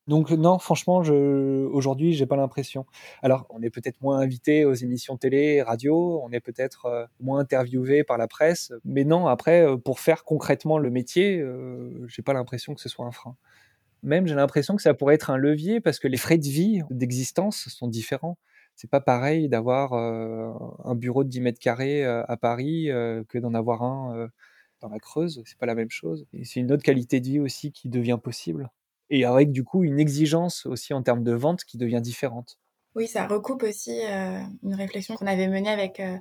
donc 0.08 0.30
non, 0.30 0.58
franchement, 0.58 1.02
je, 1.02 1.66
aujourd'hui, 1.66 2.14
j'ai 2.14 2.24
pas 2.24 2.36
l'impression. 2.36 2.86
Alors, 3.22 3.46
on 3.50 3.62
est 3.62 3.68
peut-être 3.68 4.00
moins 4.00 4.18
invité 4.18 4.64
aux 4.64 4.72
émissions 4.72 5.18
télé, 5.18 5.60
radio, 5.60 6.22
on 6.24 6.32
est 6.32 6.40
peut-être 6.40 6.86
euh, 6.86 7.06
moins 7.20 7.40
interviewé 7.40 8.04
par 8.04 8.16
la 8.16 8.26
presse, 8.26 8.72
mais 8.84 9.04
non, 9.04 9.26
après, 9.26 9.66
euh, 9.66 9.76
pour 9.76 10.00
faire 10.00 10.24
concrètement 10.24 10.78
le 10.78 10.90
métier, 10.90 11.38
euh, 11.38 12.06
j'ai 12.08 12.22
pas 12.22 12.32
l'impression 12.32 12.74
que 12.74 12.80
ce 12.80 12.88
soit 12.88 13.04
un 13.04 13.10
frein. 13.10 13.36
Même, 14.02 14.26
j'ai 14.26 14.34
l'impression 14.34 14.76
que 14.76 14.82
ça 14.82 14.94
pourrait 14.94 15.16
être 15.16 15.30
un 15.30 15.36
levier 15.36 15.80
parce 15.80 15.98
que 15.98 16.08
les 16.08 16.16
frais 16.16 16.38
de 16.38 16.46
vie, 16.46 16.80
d'existence 16.90 17.68
sont 17.68 17.88
différents. 17.88 18.38
C'est 18.76 18.90
pas 18.90 19.00
pareil 19.00 19.48
d'avoir 19.48 19.92
un 19.92 20.94
bureau 20.94 21.24
de 21.24 21.28
10 21.28 21.40
mètres 21.40 21.58
carrés 21.58 22.04
à 22.04 22.36
Paris 22.36 22.86
que 23.28 23.38
d'en 23.38 23.54
avoir 23.54 23.82
un 23.82 24.28
dans 24.80 24.88
la 24.88 25.00
Creuse. 25.00 25.42
C'est 25.46 25.58
pas 25.58 25.66
la 25.66 25.74
même 25.74 25.90
chose. 25.90 26.26
Et 26.32 26.44
c'est 26.44 26.60
une 26.60 26.70
autre 26.70 26.84
qualité 26.84 27.18
de 27.20 27.26
vie 27.26 27.40
aussi 27.40 27.72
qui 27.72 27.88
devient 27.88 28.18
possible 28.22 28.70
et 29.10 29.24
avec 29.24 29.52
du 29.52 29.64
coup 29.64 29.84
une 29.84 29.98
exigence 29.98 30.66
aussi 30.66 30.92
en 30.94 31.02
termes 31.02 31.24
de 31.24 31.32
vente 31.32 31.64
qui 31.64 31.78
devient 31.78 32.00
différente. 32.02 32.58
Oui, 32.94 33.06
ça 33.06 33.26
recoupe 33.26 33.62
aussi 33.62 34.00
euh, 34.04 34.40
une 34.62 34.74
réflexion 34.74 35.14
qu'on 35.16 35.26
avait 35.26 35.48
menée 35.48 35.68
avec 35.68 36.00
euh, 36.00 36.16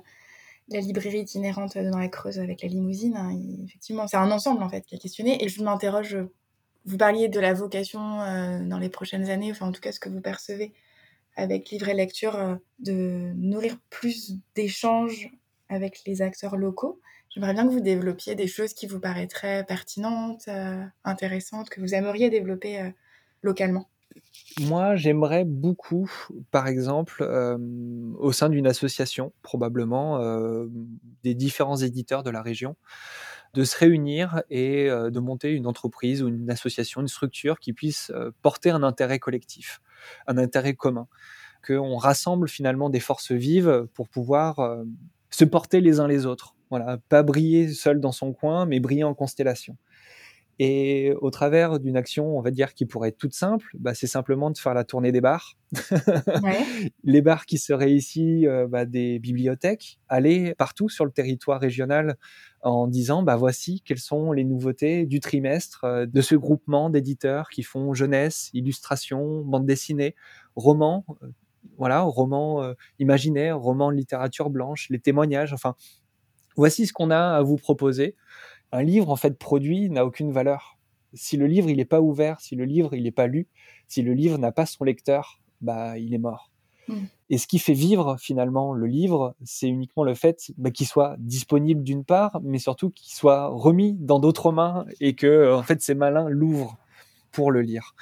la 0.68 0.80
librairie 0.80 1.20
itinérante 1.20 1.76
dans 1.76 1.98
la 1.98 2.08
Creuse 2.08 2.38
avec 2.38 2.62
la 2.62 2.68
limousine. 2.68 3.16
Hein. 3.16 3.36
effectivement, 3.64 4.06
c'est 4.06 4.16
un 4.16 4.30
ensemble 4.30 4.62
en 4.62 4.68
fait 4.68 4.82
qui 4.82 4.94
est 4.94 4.98
questionné. 4.98 5.42
Et 5.44 5.48
je 5.48 5.62
m'interroge, 5.62 6.16
vous 6.84 6.96
parliez 6.96 7.28
de 7.28 7.40
la 7.40 7.52
vocation 7.52 8.20
euh, 8.20 8.60
dans 8.62 8.78
les 8.78 8.88
prochaines 8.88 9.28
années, 9.28 9.50
enfin 9.50 9.66
en 9.66 9.72
tout 9.72 9.80
cas 9.80 9.92
ce 9.92 10.00
que 10.00 10.08
vous 10.08 10.20
percevez 10.20 10.72
avec 11.36 11.70
livre 11.70 11.88
et 11.88 11.94
lecture, 11.94 12.58
de 12.80 13.32
nourrir 13.36 13.78
plus 13.90 14.34
d'échanges 14.56 15.30
avec 15.68 16.02
les 16.04 16.20
acteurs 16.20 16.56
locaux. 16.56 17.00
J'aimerais 17.30 17.52
bien 17.52 17.66
que 17.66 17.72
vous 17.72 17.80
développiez 17.80 18.34
des 18.34 18.46
choses 18.46 18.72
qui 18.72 18.86
vous 18.86 19.00
paraîtraient 19.00 19.64
pertinentes, 19.64 20.48
euh, 20.48 20.82
intéressantes, 21.04 21.68
que 21.68 21.80
vous 21.80 21.94
aimeriez 21.94 22.30
développer 22.30 22.80
euh, 22.80 22.90
localement. 23.42 23.88
Moi, 24.60 24.96
j'aimerais 24.96 25.44
beaucoup, 25.44 26.10
par 26.50 26.66
exemple, 26.66 27.22
euh, 27.22 27.58
au 28.18 28.32
sein 28.32 28.48
d'une 28.48 28.66
association, 28.66 29.32
probablement, 29.42 30.18
des 31.22 31.34
différents 31.34 31.76
éditeurs 31.76 32.24
de 32.24 32.30
la 32.30 32.42
région, 32.42 32.74
de 33.54 33.62
se 33.62 33.76
réunir 33.76 34.42
et 34.50 34.88
de 34.88 35.20
monter 35.20 35.52
une 35.52 35.66
entreprise 35.66 36.22
ou 36.22 36.28
une 36.28 36.50
association, 36.50 37.00
une 37.00 37.08
structure 37.08 37.60
qui 37.60 37.72
puisse 37.72 38.10
porter 38.42 38.70
un 38.70 38.82
intérêt 38.82 39.20
collectif, 39.20 39.80
un 40.26 40.36
intérêt 40.36 40.74
commun, 40.74 41.06
qu'on 41.64 41.96
rassemble 41.96 42.48
finalement 42.48 42.90
des 42.90 43.00
forces 43.00 43.30
vives 43.30 43.86
pour 43.94 44.08
pouvoir 44.08 44.78
se 45.30 45.44
porter 45.44 45.80
les 45.80 46.00
uns 46.00 46.08
les 46.08 46.26
autres 46.26 46.56
voilà, 46.70 46.98
pas 47.08 47.22
briller 47.22 47.68
seul 47.68 48.00
dans 48.00 48.12
son 48.12 48.32
coin, 48.32 48.66
mais 48.66 48.80
briller 48.80 49.04
en 49.04 49.14
constellation. 49.14 49.76
Et 50.60 51.14
au 51.20 51.30
travers 51.30 51.78
d'une 51.78 51.96
action, 51.96 52.36
on 52.36 52.40
va 52.40 52.50
dire, 52.50 52.74
qui 52.74 52.84
pourrait 52.84 53.10
être 53.10 53.18
toute 53.18 53.34
simple, 53.34 53.68
bah, 53.78 53.94
c'est 53.94 54.08
simplement 54.08 54.50
de 54.50 54.58
faire 54.58 54.74
la 54.74 54.82
tournée 54.82 55.12
des 55.12 55.20
bars. 55.20 55.56
les 57.04 57.22
bars 57.22 57.46
qui 57.46 57.58
seraient 57.58 57.92
ici 57.92 58.44
euh, 58.46 58.66
bah, 58.66 58.84
des 58.84 59.20
bibliothèques, 59.20 60.00
aller 60.08 60.54
partout 60.56 60.88
sur 60.88 61.04
le 61.04 61.12
territoire 61.12 61.60
régional 61.60 62.16
en 62.62 62.88
disant, 62.88 63.22
bah, 63.22 63.36
voici 63.36 63.82
quelles 63.82 64.00
sont 64.00 64.32
les 64.32 64.42
nouveautés 64.42 65.06
du 65.06 65.20
trimestre 65.20 65.84
euh, 65.84 66.06
de 66.06 66.20
ce 66.20 66.34
groupement 66.34 66.90
d'éditeurs 66.90 67.50
qui 67.50 67.62
font 67.62 67.94
jeunesse, 67.94 68.50
illustration, 68.52 69.42
bande 69.42 69.66
dessinée, 69.66 70.16
romans, 70.56 71.04
euh, 71.22 71.28
voilà, 71.76 72.00
romans 72.00 72.72
imaginaires, 72.98 73.58
romans 73.58 73.92
de 73.92 73.96
littérature 73.96 74.50
blanche, 74.50 74.88
les 74.90 74.98
témoignages, 74.98 75.52
enfin, 75.52 75.76
voici 76.58 76.86
ce 76.86 76.92
qu'on 76.92 77.10
a 77.10 77.36
à 77.36 77.42
vous 77.42 77.56
proposer. 77.56 78.16
Un 78.72 78.82
livre, 78.82 79.08
en 79.08 79.16
fait, 79.16 79.38
produit 79.38 79.88
n'a 79.88 80.04
aucune 80.04 80.32
valeur. 80.32 80.76
Si 81.14 81.38
le 81.38 81.46
livre, 81.46 81.70
il 81.70 81.78
n'est 81.78 81.86
pas 81.86 82.02
ouvert, 82.02 82.40
si 82.40 82.54
le 82.54 82.66
livre, 82.66 82.94
il 82.94 83.04
n'est 83.04 83.12
pas 83.12 83.26
lu, 83.26 83.48
si 83.86 84.02
le 84.02 84.12
livre 84.12 84.36
n'a 84.36 84.52
pas 84.52 84.66
son 84.66 84.84
lecteur, 84.84 85.40
bah, 85.62 85.96
il 85.96 86.12
est 86.12 86.18
mort. 86.18 86.50
Hmm. 86.88 87.06
Et 87.30 87.38
ce 87.38 87.46
qui 87.46 87.58
fait 87.58 87.74
vivre 87.74 88.16
finalement 88.18 88.72
le 88.72 88.86
livre, 88.86 89.34
c'est 89.44 89.68
uniquement 89.68 90.04
le 90.04 90.14
fait 90.14 90.52
bah, 90.58 90.70
qu'il 90.70 90.86
soit 90.86 91.16
disponible 91.18 91.82
d'une 91.82 92.04
part, 92.04 92.40
mais 92.42 92.58
surtout 92.58 92.90
qu'il 92.90 93.12
soit 93.12 93.46
remis 93.46 93.94
dans 93.98 94.18
d'autres 94.18 94.52
mains 94.52 94.84
et 95.00 95.14
que 95.14 95.52
en 95.52 95.62
fait 95.62 95.80
ces 95.82 95.94
malins 95.94 96.28
l'ouvrent 96.28 96.76
pour 97.30 97.50
le 97.50 97.60
lire. 97.60 97.94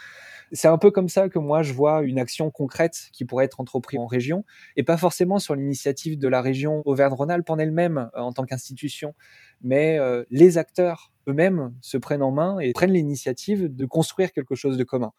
C'est 0.53 0.69
un 0.69 0.79
peu 0.79 0.91
comme 0.91 1.09
ça 1.09 1.29
que 1.29 1.39
moi 1.39 1.63
je 1.63 1.73
vois 1.73 2.03
une 2.03 2.19
action 2.19 2.51
concrète 2.51 3.09
qui 3.13 3.25
pourrait 3.25 3.47
être 3.47 3.61
entreprise 3.61 3.99
en 3.99 4.07
région 4.07 4.45
et 4.77 4.83
pas 4.83 4.97
forcément 4.97 5.39
sur 5.39 5.55
l'initiative 5.55 6.19
de 6.19 6.29
la 6.29 6.41
région 6.41 6.83
Auvergne-Rhône-Alpes 6.85 7.51
en 7.51 7.59
elle-même 7.59 8.11
euh, 8.15 8.21
en 8.21 8.33
tant 8.33 8.45
qu'institution, 8.45 9.15
mais 9.61 9.99
euh, 9.99 10.25
les 10.31 10.59
acteurs 10.59 11.13
eux-mêmes 11.29 11.75
se 11.81 11.97
prennent 11.97 12.23
en 12.23 12.31
main 12.31 12.59
et 12.61 12.73
prennent 12.73 12.93
l'initiative 12.93 13.75
de 13.75 13.87
construire 13.87 14.33
quelque 14.33 14.55
chose 14.55 14.77
de 14.77 14.85
commun. 14.85 15.13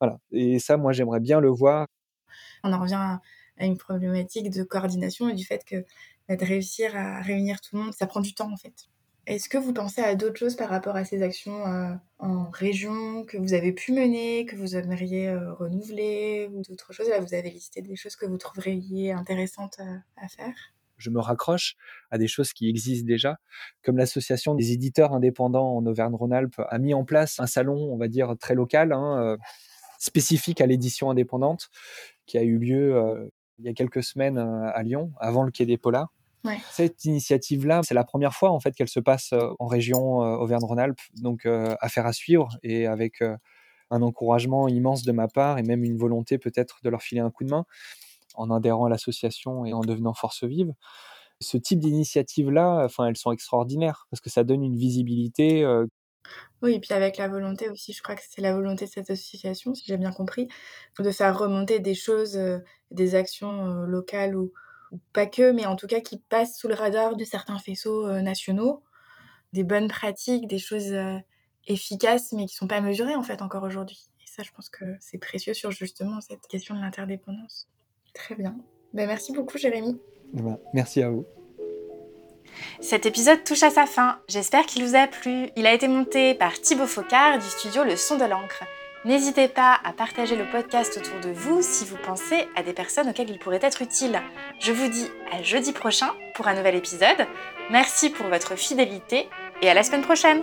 Voilà. 0.00 0.18
Et 0.32 0.58
ça, 0.58 0.76
moi, 0.76 0.92
j'aimerais 0.92 1.20
bien 1.20 1.40
le 1.40 1.48
voir. 1.48 1.86
On 2.64 2.72
en 2.72 2.80
revient 2.80 3.18
à 3.58 3.64
une 3.64 3.78
problématique 3.78 4.50
de 4.50 4.62
coordination 4.62 5.28
et 5.28 5.34
du 5.34 5.44
fait 5.44 5.64
que 5.64 5.84
bah, 6.28 6.36
de 6.36 6.44
réussir 6.44 6.94
à 6.96 7.22
réunir 7.22 7.60
tout 7.60 7.76
le 7.76 7.82
monde, 7.82 7.94
ça 7.94 8.06
prend 8.06 8.20
du 8.20 8.34
temps 8.34 8.52
en 8.52 8.56
fait. 8.56 8.88
Est-ce 9.26 9.48
que 9.48 9.58
vous 9.58 9.72
pensez 9.72 10.00
à 10.00 10.14
d'autres 10.14 10.38
choses 10.38 10.54
par 10.54 10.68
rapport 10.68 10.94
à 10.94 11.04
ces 11.04 11.22
actions 11.22 11.66
euh, 11.66 11.92
en 12.18 12.48
région 12.50 13.24
que 13.24 13.36
vous 13.36 13.54
avez 13.54 13.72
pu 13.72 13.92
mener, 13.92 14.46
que 14.46 14.54
vous 14.54 14.76
aimeriez 14.76 15.28
euh, 15.28 15.52
renouveler 15.54 16.48
ou 16.52 16.62
d'autres 16.62 16.92
choses? 16.92 17.08
Là, 17.08 17.18
vous 17.18 17.34
avez 17.34 17.50
listé 17.50 17.82
des 17.82 17.96
choses 17.96 18.14
que 18.14 18.24
vous 18.24 18.38
trouveriez 18.38 19.10
intéressantes 19.10 19.78
euh, 19.80 19.96
à, 20.16 20.28
faire? 20.28 20.54
Je 20.96 21.10
me 21.10 21.18
raccroche 21.18 21.74
à 22.12 22.18
des 22.18 22.28
choses 22.28 22.52
qui 22.52 22.68
existent 22.68 23.04
déjà, 23.04 23.38
comme 23.82 23.96
l'association 23.96 24.54
des 24.54 24.70
éditeurs 24.70 25.12
indépendants 25.12 25.76
en 25.76 25.84
Auvergne-Rhône-Alpes 25.86 26.62
a 26.68 26.78
mis 26.78 26.94
en 26.94 27.04
place 27.04 27.40
un 27.40 27.48
salon, 27.48 27.92
on 27.92 27.96
va 27.96 28.06
dire, 28.06 28.36
très 28.38 28.54
local, 28.54 28.92
hein, 28.92 29.36
spécifique 29.98 30.60
à 30.60 30.66
l'édition 30.66 31.10
indépendante, 31.10 31.68
qui 32.26 32.38
a 32.38 32.42
eu 32.42 32.56
lieu 32.58 33.28
il 33.58 33.66
y 33.66 33.68
a 33.68 33.74
quelques 33.74 34.02
semaines 34.02 34.38
à 34.38 34.82
Lyon, 34.82 35.12
avant 35.18 35.42
le 35.42 35.50
Quai 35.50 35.66
des 35.66 35.76
Polars. 35.76 36.14
Cette 36.70 37.04
initiative-là, 37.04 37.80
c'est 37.82 37.94
la 37.94 38.04
première 38.04 38.34
fois 38.34 38.50
en 38.50 38.60
fait 38.60 38.72
qu'elle 38.72 38.88
se 38.88 39.00
passe 39.00 39.32
en 39.58 39.66
région 39.66 40.18
Auvergne-Rhône-Alpes, 40.18 41.00
donc 41.20 41.46
affaire 41.80 42.06
à 42.06 42.12
suivre 42.12 42.48
et 42.62 42.86
avec 42.86 43.22
un 43.90 44.02
encouragement 44.02 44.68
immense 44.68 45.02
de 45.02 45.12
ma 45.12 45.28
part 45.28 45.58
et 45.58 45.62
même 45.62 45.84
une 45.84 45.96
volonté 45.96 46.38
peut-être 46.38 46.80
de 46.82 46.90
leur 46.90 47.02
filer 47.02 47.20
un 47.20 47.30
coup 47.30 47.44
de 47.44 47.50
main. 47.50 47.64
en 48.34 48.50
adhérant 48.50 48.86
à 48.86 48.90
l'association 48.90 49.64
et 49.64 49.72
en 49.72 49.80
devenant 49.80 50.14
force 50.14 50.44
vive. 50.44 50.74
Ce 51.40 51.56
type 51.56 51.80
d'initiatives-là, 51.80 52.84
enfin, 52.84 53.06
elles 53.06 53.16
sont 53.16 53.32
extraordinaires 53.32 54.06
parce 54.10 54.20
que 54.20 54.30
ça 54.30 54.44
donne 54.44 54.62
une 54.62 54.76
visibilité. 54.76 55.64
Euh, 55.64 55.86
oui, 56.62 56.74
et 56.74 56.80
puis 56.80 56.92
avec 56.92 57.18
la 57.18 57.28
volonté 57.28 57.68
aussi, 57.70 57.92
je 57.92 58.02
crois 58.02 58.14
que 58.14 58.22
c'est 58.28 58.40
la 58.40 58.54
volonté 58.54 58.86
de 58.86 58.90
cette 58.90 59.10
association, 59.10 59.74
si 59.74 59.84
j'ai 59.86 59.96
bien 59.96 60.12
compris, 60.12 60.48
de 60.98 61.10
faire 61.10 61.38
remonter 61.38 61.78
des 61.78 61.94
choses, 61.94 62.36
euh, 62.36 62.58
des 62.90 63.14
actions 63.14 63.66
euh, 63.66 63.86
locales 63.86 64.36
ou, 64.36 64.52
pas 65.12 65.26
que, 65.26 65.52
mais 65.52 65.66
en 65.66 65.76
tout 65.76 65.86
cas 65.86 66.00
qui 66.00 66.18
passent 66.18 66.58
sous 66.58 66.68
le 66.68 66.74
radar 66.74 67.16
de 67.16 67.24
certains 67.24 67.58
faisceaux 67.58 68.10
nationaux, 68.20 68.82
des 69.52 69.64
bonnes 69.64 69.88
pratiques, 69.88 70.46
des 70.46 70.58
choses 70.58 70.94
efficaces, 71.66 72.32
mais 72.32 72.46
qui 72.46 72.54
sont 72.54 72.68
pas 72.68 72.80
mesurées 72.80 73.14
en 73.14 73.22
fait 73.22 73.42
encore 73.42 73.62
aujourd'hui. 73.62 74.06
Et 74.20 74.26
ça, 74.26 74.42
je 74.42 74.50
pense 74.52 74.68
que 74.68 74.84
c'est 75.00 75.18
précieux 75.18 75.54
sur 75.54 75.70
justement 75.70 76.20
cette 76.20 76.46
question 76.48 76.74
de 76.74 76.80
l'interdépendance. 76.80 77.68
Très 78.14 78.34
bien. 78.34 78.56
Ben, 78.94 79.06
merci 79.06 79.32
beaucoup, 79.32 79.58
Jérémy. 79.58 80.00
Eh 80.34 80.42
ben, 80.42 80.58
merci 80.72 81.02
à 81.02 81.10
vous. 81.10 81.26
Cet 82.80 83.06
épisode 83.06 83.44
touche 83.44 83.62
à 83.62 83.70
sa 83.70 83.86
fin. 83.86 84.20
J'espère 84.28 84.64
qu'il 84.66 84.84
vous 84.84 84.94
a 84.94 85.06
plu. 85.06 85.50
Il 85.56 85.66
a 85.66 85.74
été 85.74 85.88
monté 85.88 86.34
par 86.34 86.58
Thibaut 86.60 86.86
Focard 86.86 87.38
du 87.38 87.44
studio 87.44 87.84
Le 87.84 87.96
Son 87.96 88.16
de 88.16 88.24
l'encre. 88.24 88.64
N'hésitez 89.06 89.46
pas 89.46 89.78
à 89.84 89.92
partager 89.92 90.34
le 90.34 90.50
podcast 90.50 90.98
autour 90.98 91.20
de 91.20 91.32
vous 91.32 91.62
si 91.62 91.84
vous 91.84 91.96
pensez 91.96 92.48
à 92.56 92.64
des 92.64 92.72
personnes 92.72 93.08
auxquelles 93.08 93.30
il 93.30 93.38
pourrait 93.38 93.60
être 93.62 93.80
utile. 93.80 94.20
Je 94.58 94.72
vous 94.72 94.88
dis 94.88 95.08
à 95.30 95.44
jeudi 95.44 95.72
prochain 95.72 96.08
pour 96.34 96.48
un 96.48 96.54
nouvel 96.54 96.74
épisode. 96.74 97.24
Merci 97.70 98.10
pour 98.10 98.26
votre 98.26 98.56
fidélité 98.56 99.28
et 99.62 99.70
à 99.70 99.74
la 99.74 99.84
semaine 99.84 100.02
prochaine. 100.02 100.42